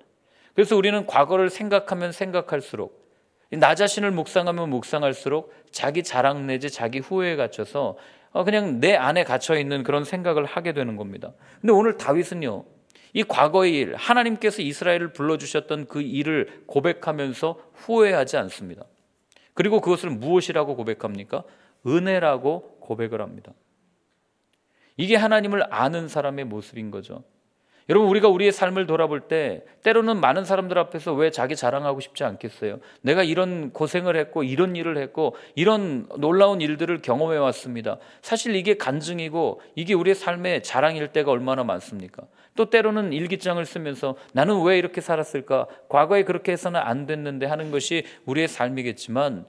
그래서 0.55 0.75
우리는 0.75 1.05
과거를 1.05 1.49
생각하면 1.49 2.11
생각할수록 2.11 3.05
나 3.51 3.75
자신을 3.75 4.11
묵상하면 4.11 4.69
묵상할수록 4.69 5.53
자기 5.71 6.03
자랑 6.03 6.47
내지 6.47 6.69
자기 6.69 6.99
후회에 6.99 7.35
갇혀서 7.35 7.89
어, 7.89 7.95
그냥 8.31 8.79
내 8.79 8.95
안에 8.95 9.23
갇혀 9.23 9.57
있는 9.57 9.83
그런 9.83 10.03
생각을 10.03 10.45
하게 10.45 10.73
되는 10.73 10.95
겁니다. 10.95 11.33
근데 11.61 11.73
오늘 11.73 11.97
다윗은요, 11.97 12.65
이 13.13 13.23
과거의 13.23 13.75
일, 13.75 13.95
하나님께서 13.95 14.61
이스라엘을 14.61 15.13
불러 15.13 15.37
주셨던 15.37 15.87
그 15.87 16.01
일을 16.01 16.63
고백하면서 16.67 17.59
후회하지 17.73 18.37
않습니다. 18.37 18.83
그리고 19.53 19.81
그것을 19.81 20.11
무엇이라고 20.11 20.75
고백합니까? 20.75 21.43
은혜라고 21.85 22.77
고백을 22.79 23.21
합니다. 23.21 23.53
이게 24.97 25.15
하나님을 25.15 25.73
아는 25.73 26.07
사람의 26.07 26.45
모습인 26.45 26.91
거죠. 26.91 27.23
여러분 27.89 28.09
우리가 28.09 28.27
우리의 28.27 28.51
삶을 28.51 28.85
돌아볼 28.85 29.21
때 29.21 29.63
때로는 29.83 30.19
많은 30.19 30.43
사람들 30.43 30.77
앞에서 30.77 31.13
왜 31.13 31.31
자기 31.31 31.55
자랑하고 31.55 32.01
싶지 32.01 32.25
않겠어요? 32.25 32.79
내가 33.01 33.23
이런 33.23 33.71
고생을 33.71 34.17
했고 34.17 34.43
이런 34.43 34.75
일을 34.75 34.97
했고 34.97 35.35
이런 35.55 36.07
놀라운 36.17 36.59
일들을 36.59 37.01
경험해 37.01 37.37
왔습니다. 37.37 37.97
사실 38.21 38.55
이게 38.55 38.75
간증이고 38.75 39.61
이게 39.75 39.93
우리의 39.93 40.15
삶의 40.15 40.63
자랑일 40.63 41.07
때가 41.09 41.31
얼마나 41.31 41.63
많습니까? 41.63 42.23
또 42.57 42.69
때로는 42.69 43.13
일기장을 43.13 43.63
쓰면서 43.65 44.15
나는 44.33 44.63
왜 44.63 44.77
이렇게 44.77 44.99
살았을까? 44.99 45.67
과거에 45.87 46.23
그렇게 46.23 46.51
해서는 46.51 46.81
안 46.81 47.05
됐는데 47.05 47.45
하는 47.45 47.71
것이 47.71 48.03
우리의 48.25 48.49
삶이겠지만 48.49 49.45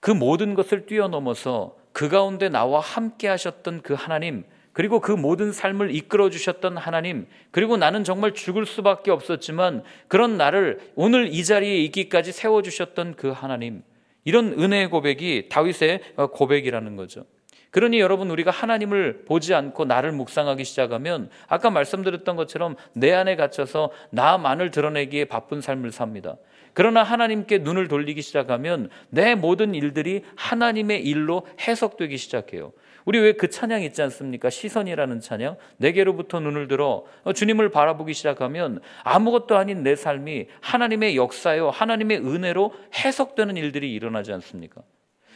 그 0.00 0.10
모든 0.10 0.54
것을 0.54 0.86
뛰어넘어서 0.86 1.76
그 1.92 2.08
가운데 2.08 2.48
나와 2.48 2.80
함께 2.80 3.28
하셨던 3.28 3.82
그 3.82 3.94
하나님 3.94 4.44
그리고 4.74 5.00
그 5.00 5.12
모든 5.12 5.52
삶을 5.52 5.94
이끌어 5.94 6.30
주셨던 6.30 6.76
하나님, 6.76 7.26
그리고 7.52 7.76
나는 7.76 8.02
정말 8.02 8.34
죽을 8.34 8.66
수밖에 8.66 9.12
없었지만 9.12 9.84
그런 10.08 10.36
나를 10.36 10.80
오늘 10.96 11.28
이 11.32 11.44
자리에 11.44 11.76
있기까지 11.84 12.32
세워 12.32 12.60
주셨던 12.60 13.14
그 13.14 13.30
하나님. 13.30 13.82
이런 14.24 14.52
은혜의 14.58 14.90
고백이 14.90 15.48
다윗의 15.48 16.00
고백이라는 16.16 16.96
거죠. 16.96 17.24
그러니 17.70 18.00
여러분 18.00 18.30
우리가 18.30 18.50
하나님을 18.50 19.24
보지 19.26 19.54
않고 19.54 19.84
나를 19.84 20.12
묵상하기 20.12 20.64
시작하면 20.64 21.30
아까 21.48 21.70
말씀드렸던 21.70 22.34
것처럼 22.36 22.76
내 22.94 23.12
안에 23.12 23.36
갇혀서 23.36 23.90
나만을 24.10 24.70
드러내기에 24.70 25.26
바쁜 25.26 25.60
삶을 25.60 25.92
삽니다. 25.92 26.36
그러나 26.72 27.04
하나님께 27.04 27.58
눈을 27.58 27.86
돌리기 27.86 28.22
시작하면 28.22 28.90
내 29.08 29.36
모든 29.36 29.74
일들이 29.74 30.22
하나님의 30.34 31.04
일로 31.04 31.46
해석되기 31.60 32.16
시작해요. 32.16 32.72
우리 33.04 33.18
왜 33.18 33.34
그 33.34 33.48
찬양 33.50 33.82
있지 33.82 34.00
않습니까? 34.02 34.48
시선이라는 34.50 35.20
찬양. 35.20 35.56
내게로부터 35.76 36.40
눈을 36.40 36.68
들어 36.68 37.04
주님을 37.34 37.68
바라보기 37.70 38.14
시작하면 38.14 38.80
아무것도 39.02 39.56
아닌 39.56 39.82
내 39.82 39.96
삶이 39.96 40.46
하나님의 40.60 41.16
역사요, 41.16 41.70
하나님의 41.70 42.18
은혜로 42.18 42.72
해석되는 42.94 43.56
일들이 43.56 43.92
일어나지 43.92 44.32
않습니까? 44.32 44.82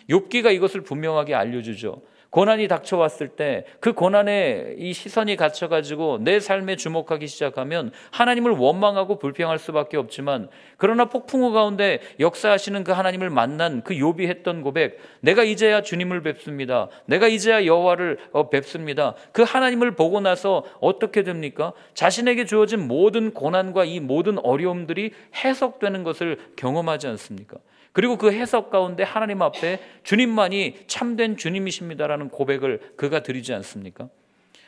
욥기가 0.08 0.54
이것을 0.54 0.82
분명하게 0.82 1.34
알려주죠. 1.34 2.00
고난이 2.30 2.68
닥쳐왔을 2.68 3.28
때 3.28 3.64
그 3.80 3.92
고난에 3.92 4.74
이 4.76 4.92
시선이 4.92 5.36
갇혀가지고 5.36 6.18
내 6.22 6.40
삶에 6.40 6.76
주목하기 6.76 7.26
시작하면 7.26 7.92
하나님을 8.10 8.52
원망하고 8.52 9.18
불평할 9.18 9.58
수밖에 9.58 9.96
없지만 9.96 10.48
그러나 10.76 11.06
폭풍우 11.06 11.52
가운데 11.52 12.00
역사하시는 12.20 12.84
그 12.84 12.92
하나님을 12.92 13.30
만난 13.30 13.82
그 13.82 13.94
욥이 13.94 14.28
했던 14.28 14.62
고백 14.62 14.98
내가 15.20 15.44
이제야 15.44 15.82
주님을 15.82 16.22
뵙습니다. 16.22 16.88
내가 17.06 17.28
이제야 17.28 17.64
여호와를 17.64 18.18
어, 18.32 18.50
뵙습니다. 18.50 19.14
그 19.32 19.42
하나님을 19.42 19.92
보고 19.92 20.20
나서 20.20 20.64
어떻게 20.80 21.22
됩니까? 21.22 21.72
자신에게 21.94 22.44
주어진 22.44 22.86
모든 22.88 23.32
고난과 23.32 23.84
이 23.84 24.00
모든 24.00 24.38
어려움들이 24.38 25.12
해석되는 25.34 26.02
것을 26.02 26.38
경험하지 26.56 27.06
않습니까? 27.08 27.58
그리고 27.98 28.16
그 28.16 28.30
해석 28.30 28.70
가운데 28.70 29.02
하나님 29.02 29.42
앞에 29.42 29.80
주님만이 30.04 30.84
참된 30.86 31.36
주님이십니다라는 31.36 32.28
고백을 32.28 32.92
그가 32.96 33.24
드리지 33.24 33.52
않습니까? 33.54 34.08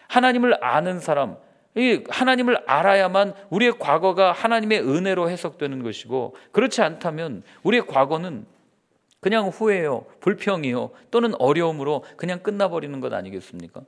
하나님을 0.08 0.64
아는 0.64 0.98
사람, 0.98 1.36
이 1.76 2.02
하나님을 2.08 2.64
알아야만 2.66 3.34
우리의 3.50 3.78
과거가 3.78 4.32
하나님의 4.32 4.80
은혜로 4.80 5.30
해석되는 5.30 5.84
것이고 5.84 6.34
그렇지 6.50 6.82
않다면 6.82 7.44
우리의 7.62 7.86
과거는 7.86 8.46
그냥 9.20 9.46
후회요, 9.46 10.06
불평이요, 10.18 10.90
또는 11.12 11.32
어려움으로 11.38 12.02
그냥 12.16 12.40
끝나버리는 12.40 12.98
것 12.98 13.12
아니겠습니까? 13.12 13.82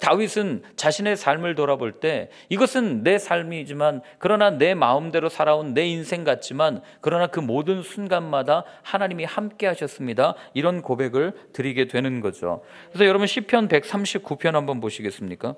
다윗은 0.00 0.62
자신의 0.76 1.16
삶을 1.16 1.54
돌아볼 1.54 1.92
때 1.92 2.30
이것은 2.48 3.02
내 3.02 3.18
삶이지만 3.18 4.02
그러나 4.18 4.50
내 4.50 4.74
마음대로 4.74 5.28
살아온 5.28 5.74
내 5.74 5.86
인생 5.86 6.24
같지만 6.24 6.82
그러나 7.00 7.26
그 7.26 7.40
모든 7.40 7.82
순간마다 7.82 8.64
하나님이 8.82 9.24
함께 9.24 9.66
하셨습니다. 9.66 10.34
이런 10.54 10.82
고백을 10.82 11.32
드리게 11.52 11.88
되는 11.88 12.20
거죠. 12.20 12.62
그래서 12.88 13.06
여러분 13.06 13.26
시편 13.26 13.68
139편 13.68 14.52
한번 14.52 14.80
보시겠습니까? 14.80 15.54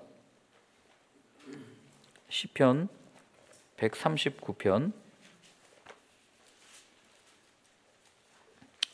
시편 2.29 2.89
139편 3.77 4.93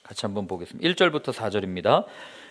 같이 0.03 0.26
한번 0.26 0.48
보겠습니다. 0.48 0.88
1절부터 0.88 1.33
4절입니다. 1.33 2.05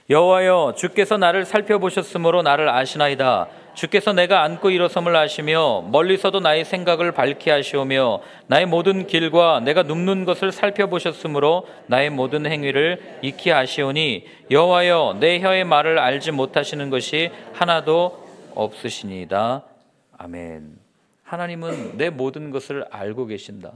여호와여 0.10 0.74
주께서 0.76 1.18
나를 1.18 1.46
살펴보셨으므로 1.46 2.42
나를 2.42 2.68
아시나이다. 2.68 3.48
주께서 3.76 4.12
내가 4.12 4.42
앉고 4.42 4.72
일어섬을 4.72 5.16
아시며 5.16 5.84
멀리서도 5.92 6.40
나의 6.40 6.66
생각을 6.66 7.12
밝히 7.12 7.52
하시오며 7.52 8.22
나의 8.48 8.66
모든 8.66 9.06
길과 9.06 9.60
내가 9.60 9.84
눕는 9.84 10.26
것을 10.26 10.52
살펴보셨으므로 10.52 11.68
나의 11.86 12.10
모든 12.10 12.48
행위를 12.48 13.20
익히 13.22 13.52
아시오니 13.54 14.26
여호와여 14.50 15.18
내 15.20 15.40
혀의 15.42 15.64
말을 15.66 16.00
알지 16.00 16.32
못하시는 16.32 16.90
것이 16.90 17.30
하나도 17.54 18.28
없으시니이다. 18.56 19.64
아멘. 20.18 20.76
하나님은 21.22 21.98
내 21.98 22.10
모든 22.10 22.50
것을 22.50 22.84
알고 22.90 23.28
계신다. 23.28 23.74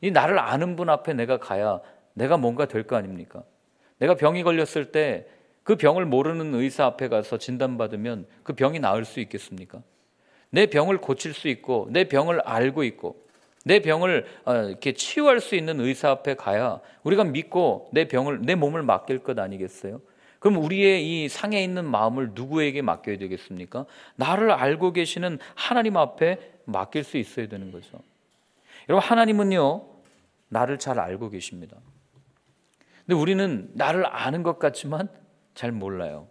이 0.00 0.10
나를 0.10 0.40
아는 0.40 0.74
분 0.74 0.90
앞에 0.90 1.14
내가 1.14 1.38
가야 1.38 1.78
내가 2.14 2.36
뭔가 2.36 2.66
될 2.66 2.82
거 2.82 2.96
아닙니까? 2.96 3.44
내가 3.98 4.16
병이 4.16 4.42
걸렸을 4.42 4.90
때 4.90 5.26
그 5.68 5.76
병을 5.76 6.06
모르는 6.06 6.54
의사 6.54 6.86
앞에 6.86 7.08
가서 7.08 7.36
진단받으면 7.36 8.24
그 8.42 8.54
병이 8.54 8.78
나을 8.80 9.04
수 9.04 9.20
있겠습니까? 9.20 9.82
내 10.48 10.64
병을 10.64 10.96
고칠 10.96 11.34
수 11.34 11.46
있고 11.48 11.88
내 11.90 12.04
병을 12.04 12.40
알고 12.40 12.84
있고 12.84 13.26
내 13.66 13.80
병을 13.80 14.24
어, 14.46 14.54
이렇게 14.54 14.94
치유할 14.94 15.40
수 15.40 15.56
있는 15.56 15.78
의사 15.78 16.08
앞에 16.08 16.36
가야 16.36 16.80
우리가 17.02 17.24
믿고 17.24 17.90
내 17.92 18.08
병을 18.08 18.40
내 18.44 18.54
몸을 18.54 18.82
맡길 18.82 19.18
것 19.18 19.38
아니겠어요? 19.38 20.00
그럼 20.38 20.56
우리의 20.56 21.06
이 21.06 21.28
상해 21.28 21.62
있는 21.62 21.84
마음을 21.84 22.30
누구에게 22.32 22.80
맡겨야 22.80 23.18
되겠습니까? 23.18 23.84
나를 24.16 24.50
알고 24.50 24.94
계시는 24.94 25.38
하나님 25.54 25.98
앞에 25.98 26.38
맡길 26.64 27.04
수 27.04 27.18
있어야 27.18 27.46
되는 27.46 27.70
거죠. 27.72 27.98
여러분 28.88 29.06
하나님은요 29.06 29.84
나를 30.48 30.78
잘 30.78 30.98
알고 30.98 31.28
계십니다. 31.28 31.76
근데 33.04 33.20
우리는 33.20 33.68
나를 33.74 34.06
아는 34.06 34.42
것 34.42 34.58
같지만 34.58 35.10
잘 35.58 35.72
몰라요. 35.72 36.28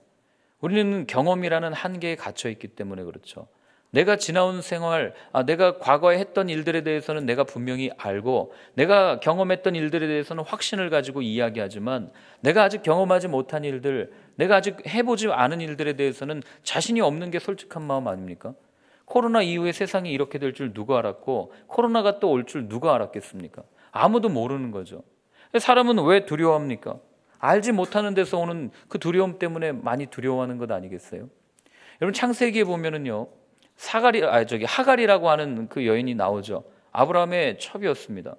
우리는 0.61 1.05
경험이라는 1.05 1.73
한계에 1.73 2.15
갇혀 2.15 2.47
있기 2.49 2.69
때문에 2.69 3.03
그렇죠. 3.03 3.49
내가 3.89 4.15
지나온 4.15 4.61
생활, 4.61 5.13
아, 5.33 5.43
내가 5.43 5.79
과거에 5.79 6.17
했던 6.17 6.47
일들에 6.47 6.81
대해서는 6.81 7.25
내가 7.25 7.43
분명히 7.43 7.91
알고, 7.97 8.53
내가 8.75 9.19
경험했던 9.19 9.75
일들에 9.75 10.07
대해서는 10.07 10.45
확신을 10.45 10.89
가지고 10.89 11.21
이야기하지만, 11.21 12.09
내가 12.39 12.63
아직 12.63 12.83
경험하지 12.83 13.27
못한 13.27 13.65
일들, 13.65 14.13
내가 14.35 14.55
아직 14.55 14.77
해보지 14.87 15.27
않은 15.27 15.59
일들에 15.59 15.97
대해서는 15.97 16.41
자신이 16.63 17.01
없는 17.01 17.29
게 17.29 17.39
솔직한 17.39 17.83
마음 17.83 18.07
아닙니까? 18.07 18.53
코로나 19.03 19.41
이후에 19.41 19.73
세상이 19.73 20.09
이렇게 20.09 20.39
될 20.39 20.53
줄 20.53 20.73
누가 20.73 20.99
알았고, 20.99 21.51
코로나가 21.67 22.19
또 22.21 22.29
올 22.31 22.45
줄 22.45 22.69
누가 22.69 22.95
알았겠습니까? 22.95 23.61
아무도 23.91 24.29
모르는 24.29 24.71
거죠. 24.71 25.03
사람은 25.59 25.99
왜 26.05 26.25
두려워합니까? 26.25 26.99
알지 27.39 27.71
못하는 27.71 28.13
데서 28.13 28.37
오는 28.37 28.71
그 28.87 28.99
두려움 28.99 29.39
때문에 29.39 29.71
많이 29.71 30.05
두려워하는 30.07 30.57
것 30.57 30.71
아니겠어요? 30.71 31.29
여러분 32.01 32.13
창세기에 32.13 32.63
보면은요 32.63 33.27
사가리 33.75 34.23
아 34.23 34.45
저기 34.45 34.65
하갈이라고 34.65 35.29
하는 35.29 35.67
그 35.69 35.85
여인이 35.85 36.15
나오죠. 36.15 36.63
아브라함의 36.91 37.59
첩이었습니다. 37.59 38.35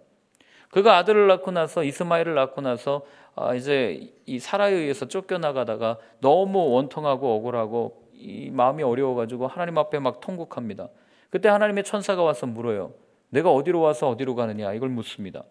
그가 0.70 0.96
아들을 0.98 1.26
낳고 1.28 1.50
나서 1.50 1.84
이스마엘을 1.84 2.34
낳고 2.34 2.60
나서 2.60 3.06
아 3.34 3.54
이제 3.54 4.12
이 4.26 4.38
사라에 4.38 4.72
의해서 4.72 5.06
쫓겨나가다가 5.06 5.98
너무 6.20 6.70
원통하고 6.70 7.36
억울하고 7.36 8.08
이 8.14 8.50
마음이 8.50 8.82
어려워가지고 8.82 9.46
하나님 9.46 9.78
앞에 9.78 10.00
막 10.00 10.20
통곡합니다. 10.20 10.88
그때 11.30 11.48
하나님의 11.48 11.84
천사가 11.84 12.22
와서 12.22 12.46
물어요. 12.46 12.92
내가 13.30 13.52
어디로 13.52 13.80
와서 13.80 14.08
어디로 14.08 14.34
가느냐 14.34 14.72
이걸 14.72 14.88
묻습니다. 14.88 15.44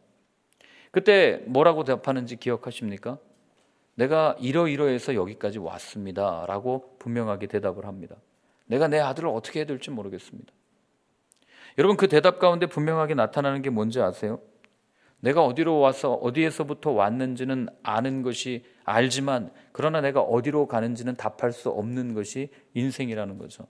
그때 0.92 1.42
뭐라고 1.46 1.84
대답하는지 1.84 2.36
기억하십니까? 2.36 3.18
내가 3.98 4.36
이러이러해서 4.40 5.16
여기까지 5.16 5.58
왔습니다. 5.58 6.46
라고 6.48 6.96
분명하게 7.00 7.48
대답을 7.48 7.86
합니다. 7.86 8.16
내가 8.68 8.88
내 8.88 9.00
아들을 9.00 9.28
어떻게 9.28 9.60
해야 9.60 9.66
될지 9.66 9.90
모르겠습니다. 9.90 10.54
여러분 11.80 11.98
그 11.98 12.08
대답 12.08 12.38
가운데 12.38 12.68
분명하게 12.68 13.16
나타나는 13.16 13.64
게 13.64 13.72
뭔지 13.72 14.00
아세요? 14.00 14.40
내가 15.20 15.44
어디로 15.44 15.80
와서 15.80 16.14
어디에서부터 16.14 16.92
왔는지는 16.92 17.70
아는 17.82 18.22
것이 18.22 18.64
알지만 18.84 19.52
그러나 19.72 20.00
내가 20.00 20.22
어디로 20.22 20.68
가는지는 20.68 21.16
답할 21.16 21.52
수 21.52 21.70
없는 21.70 22.14
것이 22.14 22.50
인생이라는 22.76 23.40
거죠. 23.40 23.66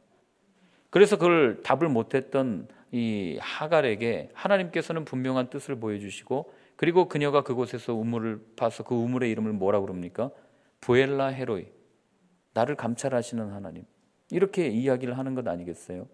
그래서 0.89 1.17
그걸 1.17 1.61
답을 1.63 1.87
못했던 1.87 2.67
이 2.91 3.37
하갈에게 3.39 4.29
하나님께서는 4.33 5.05
분명한 5.05 5.49
뜻을 5.49 5.79
보여주시고 5.79 6.51
그리고 6.77 7.09
그녀가 7.09 7.41
그곳에서 7.41 7.93
우물을 7.93 8.39
파서 8.55 8.83
그 8.83 8.95
우물의 8.95 9.29
이름을 9.31 9.51
뭐라 9.51 9.81
그럽니까? 9.81 10.29
부엘라 10.79 11.27
헤로이. 11.27 11.65
나를 12.53 12.75
감찰하시는 12.75 13.51
하나님. 13.51 13.83
이렇게 14.29 14.67
이야기를 14.67 15.17
하는 15.17 15.35
것 15.35 15.47
아니겠어요? 15.47 16.07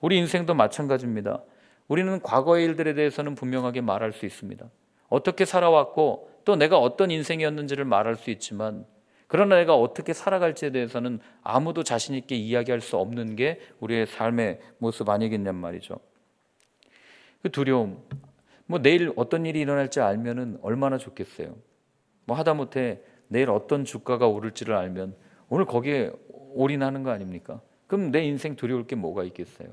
우리 0.00 0.16
인생도 0.18 0.54
마찬가지입니다. 0.54 1.42
우리는 1.88 2.20
과거의 2.22 2.64
일들에 2.66 2.94
대해서는 2.94 3.34
분명하게 3.34 3.80
말할 3.80 4.12
수 4.12 4.24
있습니다. 4.24 4.70
어떻게 5.08 5.44
살아왔고 5.44 6.30
또 6.44 6.56
내가 6.56 6.78
어떤 6.78 7.10
인생이었는지를 7.10 7.84
말할 7.84 8.14
수 8.14 8.30
있지만 8.30 8.86
그러나 9.26 9.56
내가 9.56 9.76
어떻게 9.76 10.12
살아갈지에 10.12 10.70
대해서는 10.70 11.20
아무도 11.42 11.82
자신 11.82 12.14
있게 12.14 12.36
이야기할 12.36 12.80
수 12.80 12.96
없는 12.96 13.36
게 13.36 13.60
우리의 13.80 14.06
삶의 14.06 14.60
모습 14.78 15.08
아니겠냔 15.08 15.54
말이죠. 15.54 15.98
그 17.42 17.50
두려움. 17.50 18.02
뭐 18.70 18.80
내일 18.80 19.12
어떤 19.16 19.46
일이 19.46 19.58
일어날지 19.58 19.98
알면은 19.98 20.58
얼마나 20.62 20.96
좋겠어요. 20.96 21.56
뭐 22.24 22.36
하다못해 22.36 23.00
내일 23.26 23.50
어떤 23.50 23.84
주가가 23.84 24.28
오를지를 24.28 24.76
알면 24.76 25.16
오늘 25.48 25.64
거기에 25.64 26.12
올인하는 26.54 27.02
거 27.02 27.10
아닙니까? 27.10 27.60
그럼 27.88 28.12
내 28.12 28.24
인생 28.24 28.54
두려울 28.54 28.86
게 28.86 28.94
뭐가 28.94 29.24
있겠어요? 29.24 29.68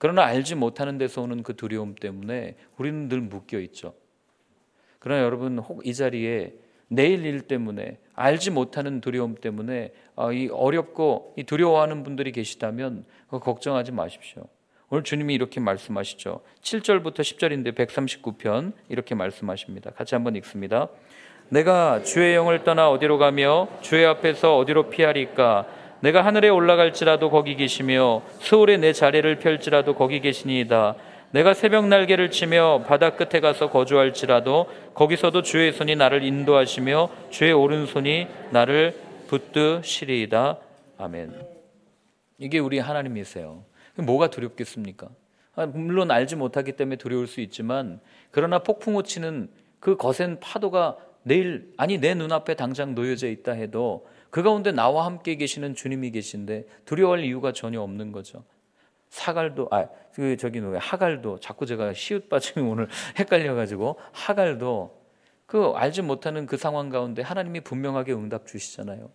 그러나 0.00 0.24
알지 0.24 0.56
못하는 0.56 0.98
데서 0.98 1.22
오는 1.22 1.44
그 1.44 1.54
두려움 1.54 1.94
때문에 1.94 2.56
우리는 2.76 3.08
늘 3.08 3.20
묶여 3.20 3.60
있죠. 3.60 3.94
그러나 4.98 5.22
여러분 5.22 5.60
혹 5.60 5.86
이 5.86 5.94
자리에 5.94 6.54
내일 6.88 7.24
일 7.24 7.42
때문에 7.42 7.98
알지 8.14 8.50
못하는 8.50 9.00
두려움 9.00 9.36
때문에 9.36 9.92
아, 10.16 10.32
이 10.32 10.48
어렵고 10.48 11.34
이 11.36 11.44
두려워하는 11.44 12.02
분들이 12.02 12.32
계시다면 12.32 13.04
걱정하지 13.28 13.92
마십시오. 13.92 14.48
오늘 14.90 15.02
주님이 15.02 15.34
이렇게 15.34 15.60
말씀하시죠. 15.60 16.40
7절부터 16.62 17.20
10절인데 17.20 17.74
139편 17.74 18.72
이렇게 18.88 19.14
말씀하십니다. 19.14 19.90
같이 19.92 20.14
한번 20.14 20.36
읽습니다. 20.36 20.88
내가 21.48 22.02
주의 22.02 22.34
영을 22.34 22.64
떠나 22.64 22.90
어디로 22.90 23.18
가며 23.18 23.68
주의 23.80 24.04
앞에서 24.04 24.58
어디로 24.58 24.90
피하리까? 24.90 25.66
내가 26.00 26.24
하늘에 26.24 26.50
올라갈지라도 26.50 27.30
거기 27.30 27.56
계시며 27.56 28.22
서울에 28.40 28.76
내 28.76 28.92
자리를 28.92 29.38
펼지라도 29.38 29.94
거기 29.94 30.20
계시니이다. 30.20 30.96
내가 31.30 31.54
새벽 31.54 31.88
날개를 31.88 32.30
치며 32.30 32.84
바다 32.86 33.10
끝에 33.10 33.40
가서 33.40 33.70
거주할지라도 33.70 34.68
거기서도 34.94 35.42
주의 35.42 35.72
손이 35.72 35.96
나를 35.96 36.22
인도하시며 36.22 37.08
주의 37.30 37.52
오른손이 37.52 38.28
나를 38.50 38.94
붙드시리이다. 39.28 40.58
아멘. 40.98 41.32
이게 42.38 42.58
우리 42.58 42.78
하나님이세요. 42.78 43.64
뭐가 43.96 44.28
두렵겠습니까? 44.30 45.08
아, 45.56 45.66
물론 45.66 46.10
알지 46.10 46.36
못하기 46.36 46.72
때문에 46.72 46.96
두려울 46.96 47.26
수 47.26 47.40
있지만 47.40 48.00
그러나 48.30 48.58
폭풍우 48.58 49.02
치는 49.04 49.48
그 49.78 49.96
거센 49.96 50.40
파도가 50.40 50.96
내일 51.22 51.72
아니 51.76 51.98
내 51.98 52.14
눈앞에 52.14 52.54
당장 52.54 52.94
놓여져 52.94 53.28
있다 53.28 53.52
해도 53.52 54.06
그 54.30 54.42
가운데 54.42 54.72
나와 54.72 55.06
함께 55.06 55.36
계시는 55.36 55.74
주님이 55.74 56.10
계신데 56.10 56.66
두려워할 56.84 57.24
이유가 57.24 57.52
전혀 57.52 57.80
없는 57.80 58.12
거죠. 58.12 58.44
사갈도 59.10 59.68
아그 59.70 60.36
저기 60.38 60.60
누구 60.60 60.76
하갈도 60.76 61.38
자꾸 61.38 61.66
제가 61.66 61.94
시읒 61.94 62.28
빠짐이 62.28 62.68
오늘 62.68 62.88
헷갈려 63.16 63.54
가지고 63.54 63.96
하갈도 64.12 65.04
그 65.46 65.72
알지 65.76 66.02
못하는 66.02 66.46
그 66.46 66.56
상황 66.56 66.88
가운데 66.88 67.22
하나님이 67.22 67.60
분명하게 67.60 68.12
응답 68.12 68.46
주시잖아요. 68.48 69.08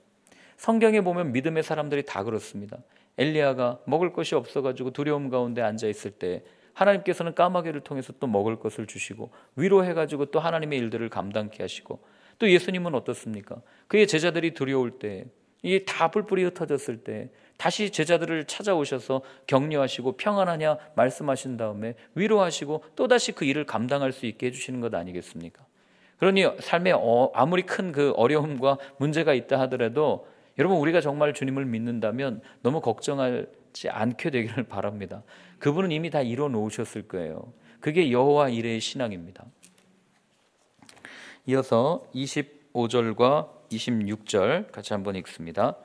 성경에 0.55 1.01
보면 1.01 1.33
믿음의 1.33 1.63
사람들이 1.63 2.03
다 2.03 2.23
그렇습니다. 2.23 2.77
엘리야가 3.17 3.79
먹을 3.85 4.13
것이 4.13 4.35
없어 4.35 4.61
가지고 4.61 4.91
두려움 4.91 5.29
가운데 5.29 5.61
앉아 5.61 5.87
있을 5.87 6.11
때 6.11 6.43
하나님께서는 6.73 7.35
까마귀를 7.35 7.81
통해서 7.81 8.13
또 8.19 8.27
먹을 8.27 8.57
것을 8.57 8.87
주시고 8.87 9.31
위로해 9.55 9.93
가지고 9.93 10.25
또 10.27 10.39
하나님의 10.39 10.79
일들을 10.79 11.09
감당케 11.09 11.61
하시고 11.61 11.99
또 12.37 12.49
예수님은 12.49 12.95
어떻습니까? 12.95 13.61
그의 13.87 14.07
제자들이 14.07 14.53
두려울 14.53 14.91
때 14.99 15.25
이게 15.61 15.83
다 15.83 16.09
뿔뿔이 16.09 16.43
흩어졌을 16.45 17.03
때 17.03 17.29
다시 17.57 17.89
제자들을 17.89 18.45
찾아오셔서 18.45 19.21
격려하시고 19.45 20.13
평안하냐 20.13 20.77
말씀하신 20.95 21.57
다음에 21.57 21.95
위로하시고 22.15 22.85
또다시 22.95 23.33
그 23.33 23.43
일을 23.43 23.65
감당할 23.65 24.13
수 24.13 24.25
있게 24.25 24.47
해주시는 24.47 24.79
것 24.79 24.95
아니겠습니까? 24.95 25.65
그러니 26.19 26.45
삶에 26.59 26.93
어, 26.95 27.31
아무리 27.33 27.63
큰 27.63 27.91
그 27.91 28.11
어려움과 28.11 28.77
문제가 28.97 29.33
있다 29.33 29.59
하더라도 29.61 30.27
여러분 30.59 30.77
우리가 30.77 30.99
정말 30.99 31.33
주님을 31.33 31.65
믿는다면 31.65 32.41
너무 32.61 32.81
걱정하지 32.81 33.89
않게 33.89 34.29
되기를 34.29 34.65
바랍니다. 34.69 35.23
그분은 35.57 35.91
이미 35.91 36.09
다 36.09 36.21
이뤄 36.21 36.49
놓으셨을 36.49 37.07
거예요. 37.07 37.53
그게 37.79 38.11
여호와 38.11 38.49
이레의 38.49 38.81
신앙입니다. 38.81 39.45
이어서 41.45 42.05
25절과 42.13 43.49
26절 43.69 44.71
같이 44.71 44.93
한번 44.93 45.15
읽습니다. 45.15 45.77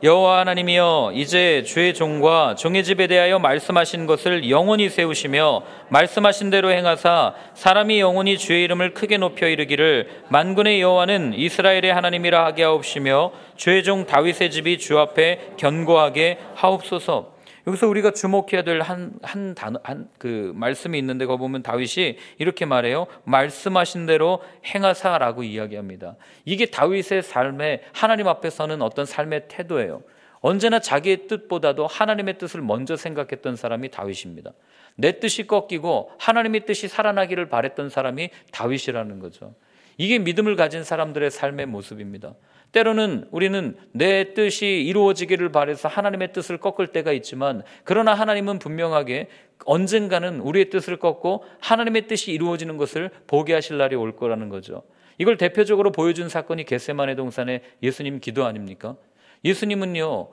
여호와 0.00 0.38
하나님이여 0.38 1.10
이제 1.14 1.64
주의 1.64 1.92
종과 1.92 2.54
종의 2.54 2.84
집에 2.84 3.08
대하여 3.08 3.40
말씀하신 3.40 4.06
것을 4.06 4.48
영원히 4.48 4.88
세우시며 4.88 5.62
말씀하신 5.88 6.50
대로 6.50 6.70
행하사 6.70 7.34
사람이 7.54 7.98
영원히 7.98 8.38
주의 8.38 8.62
이름을 8.62 8.94
크게 8.94 9.16
높여 9.16 9.48
이르기를 9.48 10.08
만군의 10.28 10.80
여호와는 10.80 11.34
이스라엘의 11.34 11.92
하나님이라 11.92 12.44
하게 12.44 12.62
하옵시며 12.62 13.32
주의 13.56 13.82
종 13.82 14.06
다윗의 14.06 14.52
집이 14.52 14.78
주 14.78 15.00
앞에 15.00 15.54
견고하게 15.56 16.38
하옵소서 16.54 17.37
여기서 17.68 17.86
우리가 17.88 18.12
주목해야 18.12 18.62
될 18.62 18.80
한 18.82 19.18
한 19.22 19.54
단어 19.54 19.78
한 19.84 20.08
그 20.18 20.52
말씀이 20.54 20.98
있는데 20.98 21.26
거 21.26 21.36
보면 21.36 21.62
다윗이 21.62 22.16
이렇게 22.38 22.64
말해요. 22.64 23.06
말씀하신 23.24 24.06
대로 24.06 24.42
행하사라고 24.64 25.42
이야기합니다. 25.42 26.16
이게 26.44 26.66
다윗의 26.66 27.22
삶에 27.22 27.82
하나님 27.92 28.26
앞에 28.26 28.50
서는 28.50 28.80
어떤 28.82 29.04
삶의 29.04 29.48
태도예요. 29.48 30.02
언제나 30.40 30.78
자기의 30.78 31.26
뜻보다도 31.26 31.86
하나님의 31.86 32.38
뜻을 32.38 32.62
먼저 32.62 32.96
생각했던 32.96 33.56
사람이 33.56 33.90
다윗입니다. 33.90 34.52
내 34.94 35.18
뜻이 35.20 35.46
꺾이고 35.46 36.12
하나님의 36.18 36.64
뜻이 36.64 36.88
살아나기를 36.88 37.48
바랬던 37.48 37.90
사람이 37.90 38.30
다윗이라는 38.52 39.18
거죠. 39.18 39.54
이게 39.96 40.18
믿음을 40.18 40.56
가진 40.56 40.84
사람들의 40.84 41.30
삶의 41.30 41.66
모습입니다. 41.66 42.34
때로는 42.72 43.28
우리는 43.30 43.76
내 43.92 44.34
뜻이 44.34 44.66
이루어지기를 44.66 45.50
바래서 45.50 45.88
하나님의 45.88 46.32
뜻을 46.32 46.58
꺾을 46.58 46.88
때가 46.88 47.12
있지만 47.12 47.62
그러나 47.84 48.14
하나님은 48.14 48.58
분명하게 48.58 49.28
언젠가는 49.64 50.40
우리의 50.40 50.70
뜻을 50.70 50.98
꺾고 50.98 51.44
하나님의 51.60 52.06
뜻이 52.06 52.32
이루어지는 52.32 52.76
것을 52.76 53.10
보게 53.26 53.54
하실 53.54 53.78
날이 53.78 53.96
올 53.96 54.16
거라는 54.16 54.48
거죠. 54.48 54.82
이걸 55.18 55.36
대표적으로 55.36 55.90
보여준 55.90 56.28
사건이 56.28 56.64
겟세마네 56.64 57.16
동산의 57.16 57.62
예수님 57.82 58.20
기도 58.20 58.44
아닙니까? 58.44 58.96
예수님은요. 59.44 60.28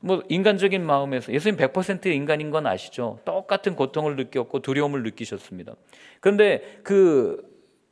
뭐 0.00 0.22
인간적인 0.28 0.84
마음에서 0.84 1.32
예수님 1.32 1.56
100% 1.56 2.06
인간인 2.06 2.50
건 2.50 2.66
아시죠? 2.66 3.18
똑같은 3.24 3.74
고통을 3.74 4.16
느꼈고 4.16 4.60
두려움을 4.60 5.02
느끼셨습니다. 5.02 5.74
그런데 6.20 6.80
그 6.82 7.42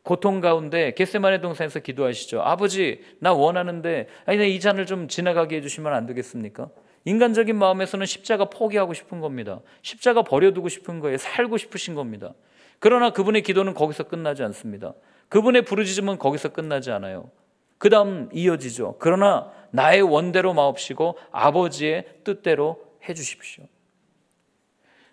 고통 0.07 0.41
가운데 0.41 0.93
겟세마네 0.93 1.41
동산에서 1.41 1.81
기도하시죠. 1.81 2.41
아버지, 2.41 3.01
나 3.19 3.33
원하는데 3.33 4.07
아니 4.25 4.55
이 4.55 4.61
잔을 4.61 4.87
좀 4.87 5.09
지나가게 5.09 5.57
해 5.57 5.61
주시면 5.61 5.93
안 5.93 6.07
되겠습니까? 6.07 6.69
인간적인 7.07 7.57
마음에서는 7.57 8.07
십자가 8.07 8.45
포기하고 8.45 8.95
싶은 8.95 9.19
겁니다. 9.19 9.63
십자가 9.83 10.23
버려두고 10.23 10.69
싶은 10.69 11.01
거예요. 11.01 11.19
살고 11.19 11.57
싶으신 11.57 11.97
겁니다. 11.97 12.35
그러나 12.79 13.11
그분의 13.11 13.43
기도는 13.43 13.75
거기서 13.75 14.05
끝나지 14.05 14.45
않습니다. 14.45 14.95
그분의 15.29 15.63
부르짖음은 15.63 16.19
거기서 16.19 16.51
끝나지 16.51 16.93
않아요. 16.93 17.29
그 17.77 17.91
다음 17.91 18.29
이어지죠. 18.33 18.99
그러나 19.01 19.51
나의 19.73 20.03
원대로 20.03 20.55
마옵시고 20.55 21.19
아버지의 21.33 22.05
뜻대로 22.23 22.81
해 23.09 23.13
주십시오. 23.13 23.65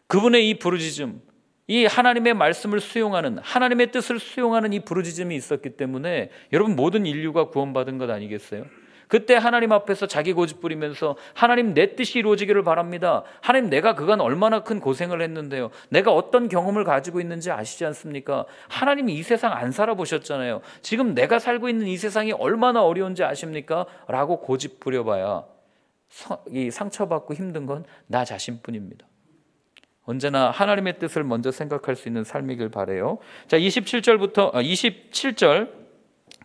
그분의 0.06 0.50
이 0.50 0.60
부르짖음, 0.60 1.20
이 1.68 1.86
하나님의 1.86 2.34
말씀을 2.34 2.80
수용하는 2.80 3.38
하나님의 3.40 3.92
뜻을 3.92 4.20
수용하는 4.20 4.74
이 4.74 4.82
부르짖음이 4.82 5.36
있었기 5.36 5.72
때문에 5.72 6.30
여러분 6.52 6.76
모든 6.76 7.06
인류가 7.06 7.48
구원받은 7.50 7.98
것 7.98 8.10
아니겠어요? 8.10 8.66
그때 9.08 9.36
하나님 9.36 9.72
앞에서 9.72 10.08
자기 10.08 10.34
고집 10.34 10.60
부리면서 10.60 11.16
하나님 11.36 11.74
내 11.76 11.96
뜻이 11.96 12.18
이루어지기를 12.20 12.64
바랍니다. 12.64 13.24
하나님 13.42 13.70
내가 13.70 13.94
그간 13.94 14.20
얼마나 14.22 14.64
큰 14.64 14.80
고생을 14.80 15.22
했는데요. 15.22 15.70
내가 15.90 16.12
어떤 16.12 16.50
경험을 16.50 16.84
가지고 16.84 17.22
있는지 17.22 17.52
아시지 17.52 17.86
않습니까? 17.86 18.46
하나님이 18.70 19.14
이 19.14 19.22
세상 19.22 19.54
안 19.54 19.72
살아보셨잖아요. 19.72 20.62
지금 20.82 21.14
내가 21.14 21.38
살고 21.38 21.70
있는 21.70 21.88
이 21.88 21.96
세상이 21.96 22.32
얼마나 22.32 22.84
어려운지 22.84 23.24
아십니까? 23.24 23.86
라고 24.08 24.40
고집 24.40 24.80
부려봐야 24.80 25.44
이 26.50 26.72
상처받고 26.72 27.36
힘든 27.36 27.66
건 27.68 27.86
나 28.08 28.26
자신뿐입니다. 28.26 29.06
언제나 30.06 30.52
하나님의 30.52 31.00
뜻을 31.00 31.24
먼저 31.24 31.52
생각할 31.52 31.96
수 31.96 32.08
있는 32.08 32.24
삶이길 32.24 32.70
바래요. 32.70 33.20
자, 33.48 33.58
27절부터 33.58 34.54
27절 34.54 35.83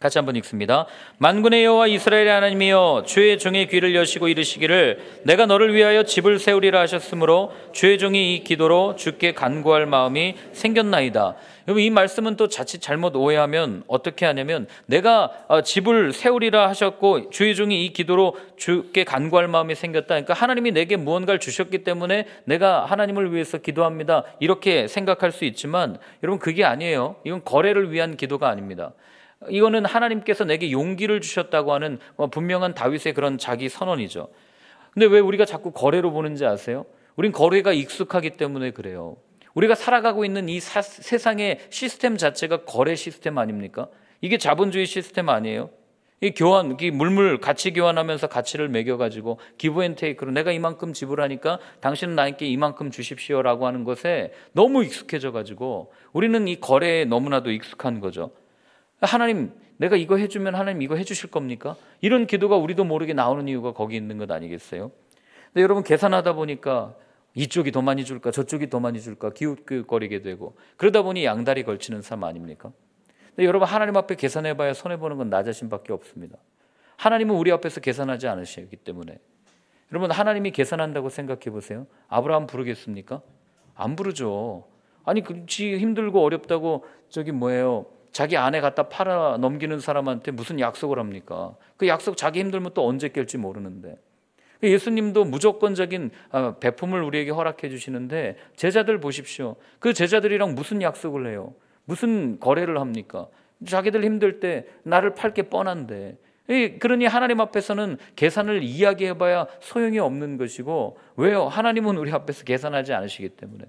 같이 0.00 0.18
한번 0.18 0.36
읽습니다. 0.36 0.86
만군의 1.18 1.64
여호와 1.64 1.88
이스라엘의 1.88 2.28
하나님이여 2.28 3.04
주의 3.06 3.38
종의 3.38 3.68
귀를 3.68 3.94
여시고 3.94 4.28
이르시기를 4.28 5.22
내가 5.24 5.46
너를 5.46 5.74
위하여 5.74 6.04
집을 6.04 6.38
세우리라 6.38 6.80
하셨으므로 6.80 7.52
주의 7.72 7.98
종이 7.98 8.34
이 8.34 8.44
기도로 8.44 8.96
주께 8.96 9.32
간구할 9.32 9.86
마음이 9.86 10.36
생겼나이다. 10.52 11.36
이 11.76 11.90
말씀은 11.90 12.36
또 12.36 12.48
자칫 12.48 12.80
잘못 12.80 13.14
오해하면 13.14 13.82
어떻게 13.88 14.24
하냐면 14.24 14.66
내가 14.86 15.32
어, 15.48 15.60
집을 15.60 16.14
세우리라 16.14 16.68
하셨고 16.68 17.28
주의 17.28 17.54
종이 17.54 17.84
이 17.84 17.92
기도로 17.92 18.38
주께 18.56 19.04
간구할 19.04 19.48
마음이 19.48 19.74
생겼다. 19.74 20.06
그러니까 20.06 20.32
하나님이 20.32 20.72
내게 20.72 20.96
무언가를 20.96 21.40
주셨기 21.40 21.84
때문에 21.84 22.26
내가 22.44 22.86
하나님을 22.86 23.34
위해서 23.34 23.58
기도합니다. 23.58 24.24
이렇게 24.40 24.88
생각할 24.88 25.30
수 25.30 25.44
있지만 25.44 25.98
여러분 26.22 26.38
그게 26.38 26.64
아니에요. 26.64 27.16
이건 27.24 27.44
거래를 27.44 27.92
위한 27.92 28.16
기도가 28.16 28.48
아닙니다. 28.48 28.92
이거는 29.48 29.84
하나님께서 29.84 30.44
내게 30.44 30.72
용기를 30.72 31.20
주셨다고 31.20 31.72
하는 31.72 31.98
뭐 32.16 32.26
분명한 32.26 32.74
다윗의 32.74 33.14
그런 33.14 33.38
자기 33.38 33.68
선언이죠. 33.68 34.28
근데 34.92 35.06
왜 35.06 35.20
우리가 35.20 35.44
자꾸 35.44 35.70
거래로 35.70 36.10
보는지 36.12 36.44
아세요? 36.44 36.86
우린 37.16 37.32
거래가 37.32 37.72
익숙하기 37.72 38.30
때문에 38.30 38.72
그래요. 38.72 39.16
우리가 39.54 39.74
살아가고 39.74 40.24
있는 40.24 40.48
이 40.48 40.60
사, 40.60 40.82
세상의 40.82 41.60
시스템 41.70 42.16
자체가 42.16 42.64
거래 42.64 42.94
시스템 42.94 43.38
아닙니까? 43.38 43.88
이게 44.20 44.38
자본주의 44.38 44.86
시스템 44.86 45.28
아니에요? 45.28 45.70
이 46.20 46.32
교환, 46.32 46.76
이 46.80 46.90
물물 46.90 47.38
가치 47.38 47.72
교환하면서 47.72 48.26
가치를 48.26 48.68
매겨가지고 48.68 49.38
기브앤테이크로 49.56 50.32
내가 50.32 50.50
이만큼 50.50 50.92
지불하니까 50.92 51.60
당신은 51.80 52.16
나에게 52.16 52.46
이만큼 52.46 52.90
주십시오라고 52.90 53.68
하는 53.68 53.84
것에 53.84 54.32
너무 54.52 54.82
익숙해져가지고 54.82 55.92
우리는 56.12 56.48
이 56.48 56.58
거래에 56.58 57.04
너무나도 57.04 57.52
익숙한 57.52 58.00
거죠. 58.00 58.32
하나님, 59.00 59.52
내가 59.76 59.96
이거 59.96 60.16
해주면 60.16 60.54
하나님 60.54 60.82
이거 60.82 60.96
해주실 60.96 61.30
겁니까? 61.30 61.76
이런 62.00 62.26
기도가 62.26 62.56
우리도 62.56 62.84
모르게 62.84 63.12
나오는 63.14 63.46
이유가 63.46 63.72
거기 63.72 63.96
있는 63.96 64.18
것 64.18 64.30
아니겠어요? 64.30 64.90
근데 65.46 65.62
여러분 65.62 65.84
계산하다 65.84 66.32
보니까 66.34 66.94
이쪽이 67.34 67.70
더 67.70 67.80
많이 67.82 68.04
줄까 68.04 68.30
저쪽이 68.30 68.68
더 68.70 68.80
많이 68.80 69.00
줄까 69.00 69.30
기웃기웃거리게 69.30 70.22
되고 70.22 70.56
그러다 70.76 71.02
보니 71.02 71.24
양다리 71.24 71.62
걸치는 71.62 72.02
삶 72.02 72.24
아닙니까? 72.24 72.72
근데 73.36 73.46
여러분 73.46 73.68
하나님 73.68 73.96
앞에 73.96 74.16
계산해봐야 74.16 74.74
손해보는 74.74 75.16
건 75.16 75.30
나 75.30 75.44
자신밖에 75.44 75.92
없습니다. 75.92 76.36
하나님은 76.96 77.36
우리 77.36 77.52
앞에서 77.52 77.80
계산하지 77.80 78.26
않으시기 78.26 78.74
때문에 78.76 79.18
여러분 79.92 80.10
하나님이 80.10 80.50
계산한다고 80.50 81.08
생각해 81.08 81.50
보세요. 81.50 81.86
아브라함 82.08 82.48
부르겠습니까? 82.48 83.22
안 83.76 83.94
부르죠. 83.94 84.64
아니 85.04 85.22
그지 85.22 85.78
힘들고 85.78 86.22
어렵다고 86.24 86.84
저기 87.08 87.30
뭐예요? 87.30 87.86
자기 88.12 88.36
아내 88.36 88.60
갖다 88.60 88.84
팔아 88.84 89.38
넘기는 89.38 89.78
사람한테 89.78 90.30
무슨 90.32 90.60
약속을 90.60 90.98
합니까? 90.98 91.54
그 91.76 91.86
약속 91.88 92.16
자기 92.16 92.40
힘들면 92.40 92.72
또 92.74 92.86
언제 92.86 93.08
깰지 93.08 93.38
모르는데. 93.38 93.96
예수님도 94.62 95.24
무조건적인 95.24 96.10
아, 96.32 96.54
배품을 96.58 97.02
우리에게 97.02 97.30
허락해 97.30 97.68
주시는데 97.68 98.36
제자들 98.56 98.98
보십시오. 98.98 99.54
그 99.78 99.92
제자들이랑 99.92 100.54
무슨 100.54 100.82
약속을 100.82 101.28
해요? 101.28 101.54
무슨 101.84 102.40
거래를 102.40 102.80
합니까? 102.80 103.28
자기들 103.64 104.04
힘들 104.04 104.40
때 104.40 104.66
나를 104.82 105.14
팔 105.14 105.32
게 105.32 105.42
뻔한데. 105.42 106.16
그러니 106.80 107.04
하나님 107.04 107.40
앞에서는 107.40 107.98
계산을 108.16 108.62
이야기해봐야 108.62 109.46
소용이 109.60 109.98
없는 109.98 110.38
것이고 110.38 110.98
왜요? 111.16 111.46
하나님은 111.46 111.96
우리 111.98 112.10
앞에서 112.10 112.44
계산하지 112.44 112.94
않으시기 112.94 113.28
때문에. 113.30 113.64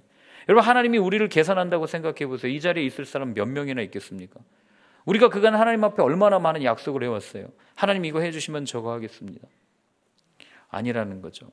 여러분 0.47 0.67
하나님이 0.67 0.97
우리를 0.97 1.27
계산한다고 1.27 1.87
생각해 1.87 2.27
보세요. 2.27 2.51
이 2.51 2.59
자리에 2.59 2.83
있을 2.85 3.05
사람 3.05 3.33
몇 3.33 3.45
명이나 3.47 3.81
있겠습니까? 3.83 4.39
우리가 5.05 5.29
그간 5.29 5.55
하나님 5.55 5.83
앞에 5.83 6.01
얼마나 6.01 6.39
많은 6.39 6.63
약속을 6.63 7.03
해왔어요. 7.03 7.47
하나님 7.75 8.05
이거 8.05 8.21
해주시면 8.21 8.65
저거 8.65 8.91
하겠습니다. 8.93 9.47
아니라는 10.69 11.21
거죠. 11.21 11.51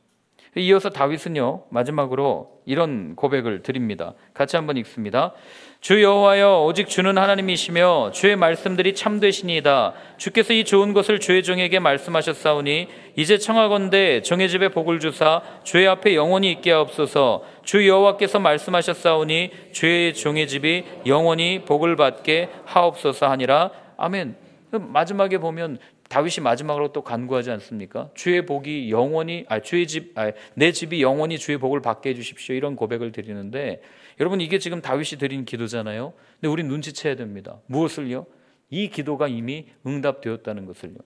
이어서 0.61 0.91
다윗은요 0.91 1.65
마지막으로 1.71 2.57
이런 2.65 3.15
고백을 3.15 3.63
드립니다. 3.63 4.15
같이 4.35 4.57
한번 4.57 4.77
읽습니다. 4.79 5.33
주 5.81 6.03
여호와여 6.03 6.65
오직 6.65 6.89
주는 6.89 7.17
하나님이시며 7.17 8.11
주의 8.13 8.35
말씀들이 8.35 8.95
참되시니이다. 8.95 9.93
주께서 10.17 10.53
이 10.53 10.65
좋은 10.65 10.93
것을 10.93 11.21
주의 11.21 11.43
종에게 11.43 11.79
말씀하셨사오니 11.79 12.89
이제 13.17 13.39
청하건대 13.39 14.23
정의 14.23 14.49
집에 14.49 14.69
복을 14.69 14.99
주사 14.99 15.43
주의 15.63 15.87
앞에 15.87 16.17
영원히 16.17 16.51
있게 16.53 16.73
하옵소서. 16.73 17.45
주 17.63 17.87
여호와께서 17.87 18.41
말씀하셨사오니 18.41 19.51
주의 19.73 20.15
종의 20.15 20.49
집이 20.49 20.85
영원히 21.07 21.63
복을 21.65 21.97
받게 21.97 22.49
하옵소서 22.65 23.29
하니라. 23.29 23.71
아멘. 23.97 24.37
마지막에 24.73 25.39
보면 25.39 25.79
다윗이 26.09 26.43
마지막으로 26.43 26.93
또 26.93 27.03
간구하지 27.03 27.51
않습니까? 27.53 28.11
주의 28.15 28.45
복이 28.47 28.91
영원히 28.91 29.45
아 29.49 29.61
주의 29.61 29.87
집 29.87 30.17
아, 30.19 30.33
내 30.55 30.73
집이 30.73 31.03
영원히 31.03 31.39
주의 31.39 31.59
복을 31.59 31.81
받게 31.81 32.11
해 32.11 32.15
주십시오. 32.15 32.55
이런 32.55 32.77
고백을 32.77 33.13
드리는데 33.13 33.83
여러분 34.21 34.41
이게 34.41 34.59
지금 34.59 34.81
다윗이 34.81 35.19
드린 35.19 35.45
기도잖아요. 35.45 36.13
근데 36.35 36.49
우리 36.49 36.63
눈치채야 36.63 37.17
됩니다. 37.17 37.61
무엇을요? 37.67 38.27
이 38.71 38.89
기도가 38.89 39.29
이미 39.29 39.69
응답되었다는 39.87 40.67
것을요. 40.67 40.97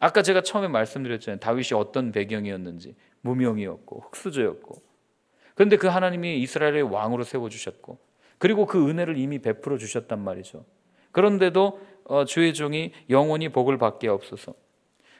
아까 0.00 0.22
제가 0.22 0.42
처음에 0.42 0.68
말씀드렸잖아요. 0.68 1.38
다윗이 1.40 1.68
어떤 1.74 2.10
배경이었는지 2.12 2.96
무명이었고 3.20 4.00
흑수저였고 4.06 4.82
그런데 5.54 5.76
그 5.76 5.86
하나님이 5.86 6.40
이스라엘의 6.40 6.82
왕으로 6.82 7.24
세워 7.24 7.48
주셨고 7.48 7.98
그리고 8.38 8.66
그 8.66 8.88
은혜를 8.88 9.16
이미 9.18 9.38
베풀어 9.38 9.78
주셨단 9.78 10.18
말이죠. 10.18 10.64
그런데도 11.12 11.80
어, 12.04 12.24
주의 12.24 12.52
종이 12.52 12.92
영원히 13.08 13.48
복을 13.48 13.78
받게 13.78 14.08
없어서 14.08 14.54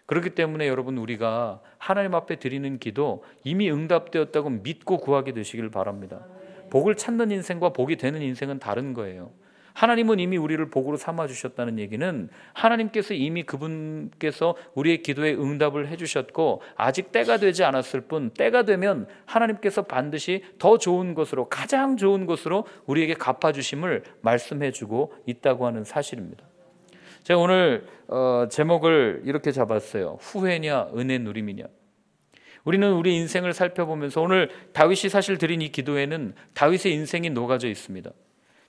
그렇기 0.06 0.30
때문에 0.30 0.66
여러분 0.68 0.98
우리가 0.98 1.62
하나님 1.78 2.14
앞에 2.14 2.36
드리는 2.36 2.78
기도 2.78 3.22
이미 3.44 3.70
응답되었다고 3.70 4.50
믿고 4.50 4.98
구하게 4.98 5.32
되시길 5.32 5.70
바랍니다. 5.70 6.26
복을 6.70 6.96
찾는 6.96 7.30
인생과 7.30 7.70
복이 7.70 7.96
되는 7.96 8.20
인생은 8.20 8.58
다른 8.58 8.94
거예요. 8.94 9.30
하나님은 9.74 10.18
이미 10.18 10.36
우리를 10.36 10.64
복으로 10.70 10.96
삼아 10.96 11.26
주셨다는 11.26 11.78
얘기는 11.78 12.28
하나님께서 12.52 13.14
이미 13.14 13.42
그분께서 13.42 14.56
우리의 14.74 15.02
기도에 15.02 15.34
응답을 15.34 15.88
해 15.88 15.96
주셨고 15.96 16.62
아직 16.76 17.12
때가 17.12 17.38
되지 17.38 17.64
않았을 17.64 18.02
뿐 18.02 18.30
때가 18.30 18.64
되면 18.64 19.06
하나님께서 19.24 19.82
반드시 19.82 20.44
더 20.58 20.78
좋은 20.78 21.14
것으로 21.14 21.48
가장 21.48 21.96
좋은 21.96 22.26
것으로 22.26 22.66
우리에게 22.86 23.14
갚아 23.14 23.52
주심을 23.52 24.04
말씀해 24.20 24.72
주고 24.72 25.14
있다고 25.26 25.66
하는 25.66 25.84
사실입니다. 25.84 26.44
제가 27.22 27.40
오늘 27.40 27.86
어, 28.08 28.46
제목을 28.50 29.22
이렇게 29.24 29.52
잡았어요. 29.52 30.18
후회냐 30.20 30.90
은혜 30.96 31.18
누림이냐. 31.18 31.64
우리는 32.64 32.92
우리 32.92 33.16
인생을 33.16 33.52
살펴보면서 33.52 34.20
오늘 34.20 34.50
다윗이 34.72 35.08
사실 35.08 35.38
드린 35.38 35.62
이 35.62 35.70
기도에는 35.70 36.34
다윗의 36.54 36.92
인생이 36.92 37.30
녹아져 37.30 37.68
있습니다. 37.68 38.10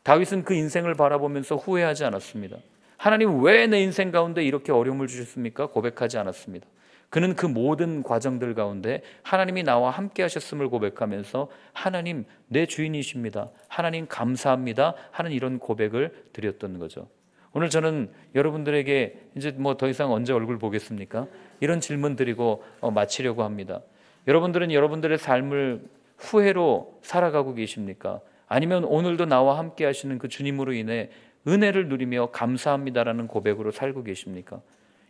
다윗은 0.04 0.44
그 0.44 0.54
인생을 0.54 0.96
바라보면서 0.96 1.56
후회하지 1.56 2.06
않았습니다. 2.06 2.58
하나님 2.98 3.42
왜 3.44 3.68
내 3.68 3.82
인생 3.82 4.12
가운데 4.12 4.44
이렇게 4.44 4.72
어려움을 4.72 5.08
주셨습니까? 5.08 5.68
고백하지 5.68 6.18
않았습니다. 6.18 6.68
그는 7.10 7.36
그 7.36 7.46
모든 7.46 8.02
과정들 8.02 8.56
가운데 8.56 9.04
하나님이 9.22 9.64
나와 9.64 9.92
함께 9.92 10.24
하셨음을 10.24 10.70
고백하면서 10.70 11.48
하나님 11.72 12.26
내 12.48 12.66
주인이십니다. 12.66 13.50
하나님 13.68 14.08
감사합니다. 14.08 14.96
하는 15.12 15.32
이런 15.32 15.60
고백을 15.60 16.12
드렸던 16.34 16.80
거죠. 16.80 17.08
오늘 17.54 17.70
저는 17.70 18.10
여러분들에게 18.34 19.20
이제 19.36 19.52
뭐 19.52 19.76
더 19.78 19.88
이상 19.88 20.12
언제 20.12 20.34
얼굴 20.34 20.58
보겠습니까? 20.58 21.28
이런 21.60 21.80
질문 21.82 22.16
드리고 22.16 22.64
어, 22.82 22.90
마치려고 22.90 23.44
합니다. 23.44 23.82
여러분들은 24.28 24.72
여러분들의 24.72 25.18
삶을 25.20 25.84
후회로 26.18 27.00
살아가고 27.04 27.54
계십니까? 27.54 28.22
아니면 28.48 28.84
오늘도 28.84 29.26
나와 29.26 29.58
함께 29.58 29.86
하시는 29.86 30.18
그 30.18 30.28
주님으로 30.28 30.74
인해 30.74 31.10
은혜를 31.48 31.90
누리며 31.90 32.32
감사합니다라는 32.32 33.28
고백으로 33.28 33.72
살고 33.72 34.04
계십니까? 34.04 34.62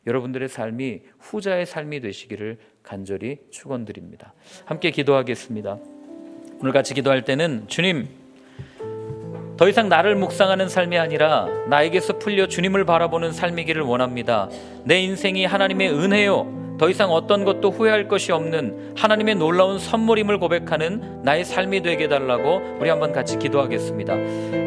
여러분들의 0.05 0.49
삶이 0.49 1.01
후자의 1.19 1.65
삶이 1.65 2.01
되시기를 2.01 2.57
간절히 2.81 3.37
축원드립니다. 3.51 4.33
함께 4.65 4.91
기도하겠습니다. 4.91 5.77
오늘 6.59 6.71
같이 6.71 6.93
기도할 6.93 7.23
때는 7.23 7.67
주님 7.67 8.07
더 9.57 9.69
이상 9.69 9.87
나를 9.87 10.15
묵상하는 10.15 10.67
삶이 10.67 10.97
아니라 10.97 11.47
나에게서 11.67 12.17
풀려 12.17 12.47
주님을 12.47 12.85
바라보는 12.85 13.31
삶이기를 13.31 13.83
원합니다. 13.83 14.49
내 14.83 14.99
인생이 14.99 15.45
하나님의 15.45 15.91
은혜요. 15.91 16.62
더 16.77 16.89
이상 16.89 17.11
어떤 17.11 17.45
것도 17.45 17.71
후회할 17.71 18.07
것이 18.07 18.31
없는 18.31 18.95
하나님의 18.97 19.35
놀라운 19.35 19.79
선물임을 19.79 20.39
고백하는 20.39 21.21
나의 21.23 21.45
삶이 21.45 21.81
되게 21.81 22.07
달라고 22.07 22.61
우리 22.79 22.89
한번 22.89 23.11
같이 23.11 23.37
기도하겠습니다. 23.37 24.13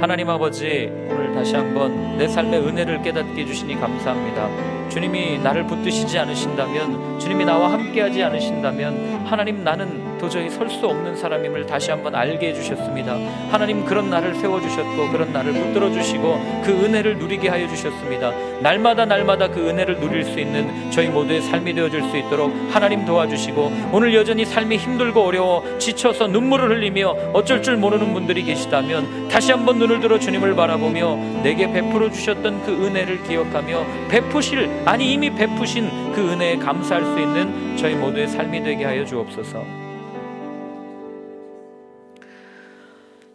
하나님 0.00 0.30
아버지, 0.30 0.90
오늘 1.10 1.34
다시 1.34 1.56
한번 1.56 2.16
내 2.16 2.28
삶의 2.28 2.60
은혜를 2.60 3.02
깨닫게 3.02 3.42
해주시니 3.42 3.80
감사합니다. 3.80 4.75
주님이 4.96 5.40
나를 5.40 5.66
붙드시지 5.66 6.18
않으신다면, 6.18 7.18
주님이 7.18 7.44
나와 7.44 7.70
함께하지 7.70 8.22
않으신다면, 8.22 9.26
하나님 9.26 9.62
나는 9.62 10.16
도저히 10.18 10.48
설 10.48 10.66
수 10.70 10.86
없는 10.86 11.16
사람임을 11.16 11.66
다시 11.66 11.90
한번 11.90 12.14
알게 12.14 12.48
해주셨습니다. 12.48 13.16
하나님 13.50 13.84
그런 13.84 14.10
나를 14.10 14.34
세워주셨고 14.34 15.10
그런 15.12 15.32
나를 15.32 15.52
붙들어 15.52 15.90
주시고 15.92 16.62
그 16.64 16.72
은혜를 16.72 17.18
누리게 17.18 17.48
하여 17.48 17.68
주셨습니다. 17.68 18.32
날마다 18.60 19.04
날마다 19.04 19.48
그 19.48 19.68
은혜를 19.68 20.00
누릴 20.00 20.24
수 20.24 20.40
있는 20.40 20.90
저희 20.90 21.08
모두의 21.08 21.42
삶이 21.42 21.74
되어줄 21.74 22.02
수 22.10 22.16
있도록 22.16 22.52
하나님 22.70 23.04
도와주시고 23.04 23.90
오늘 23.92 24.14
여전히 24.14 24.44
삶이 24.44 24.76
힘들고 24.76 25.22
어려워 25.22 25.62
지쳐서 25.78 26.26
눈물을 26.26 26.70
흘리며 26.70 27.16
어쩔 27.32 27.62
줄 27.62 27.76
모르는 27.76 28.12
분들이 28.12 28.42
계시다면 28.42 29.28
다시 29.28 29.52
한번 29.52 29.78
눈을 29.78 30.00
들어 30.00 30.18
주님을 30.18 30.54
바라보며 30.56 31.16
내게 31.42 31.70
베풀어 31.70 32.10
주셨던 32.10 32.64
그 32.64 32.86
은혜를 32.86 33.22
기억하며 33.22 33.86
베푸실 34.08 34.68
아니 34.86 35.12
이미 35.12 35.34
베푸신 35.34 36.12
그 36.12 36.30
은혜에 36.30 36.58
감사할 36.58 37.04
수 37.04 37.18
있는 37.18 37.76
저희 37.76 37.96
모두의 37.96 38.28
삶이 38.28 38.62
되게 38.62 38.84
하여 38.84 39.04
주옵소서. 39.04 39.64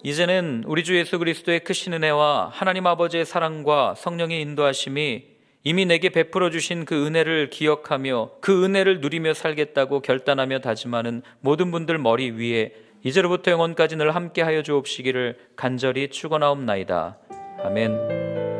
이제는 0.01 0.63
우리 0.65 0.85
주 0.85 0.97
예수 0.97 1.19
그리스도의 1.19 1.59
크신 1.59 1.91
은혜와 1.91 2.49
하나님 2.53 2.87
아버지의 2.87 3.25
사랑과 3.25 3.95
성령의 3.95 4.41
인도하심이 4.41 5.25
이미 5.63 5.85
내게 5.85 6.07
베풀어 6.07 6.51
주신 6.51 6.85
그 6.85 7.05
은혜를 7.05 7.49
기억하며 7.49 8.31
그 8.39 8.63
은혜를 8.63 9.01
누리며 9.01 9.33
살겠다고 9.33 9.99
결단하며 9.99 10.59
다짐하는 10.59 11.21
모든 11.41 11.69
분들 11.69 11.97
머리 11.97 12.31
위에 12.31 12.71
이제로부터 13.03 13.51
영원까지 13.51 13.97
늘 13.97 14.15
함께 14.15 14.41
하여 14.41 14.63
주옵시기를 14.63 15.37
간절히 15.57 16.07
축원하옵나이다. 16.09 17.17
아멘. 17.63 18.50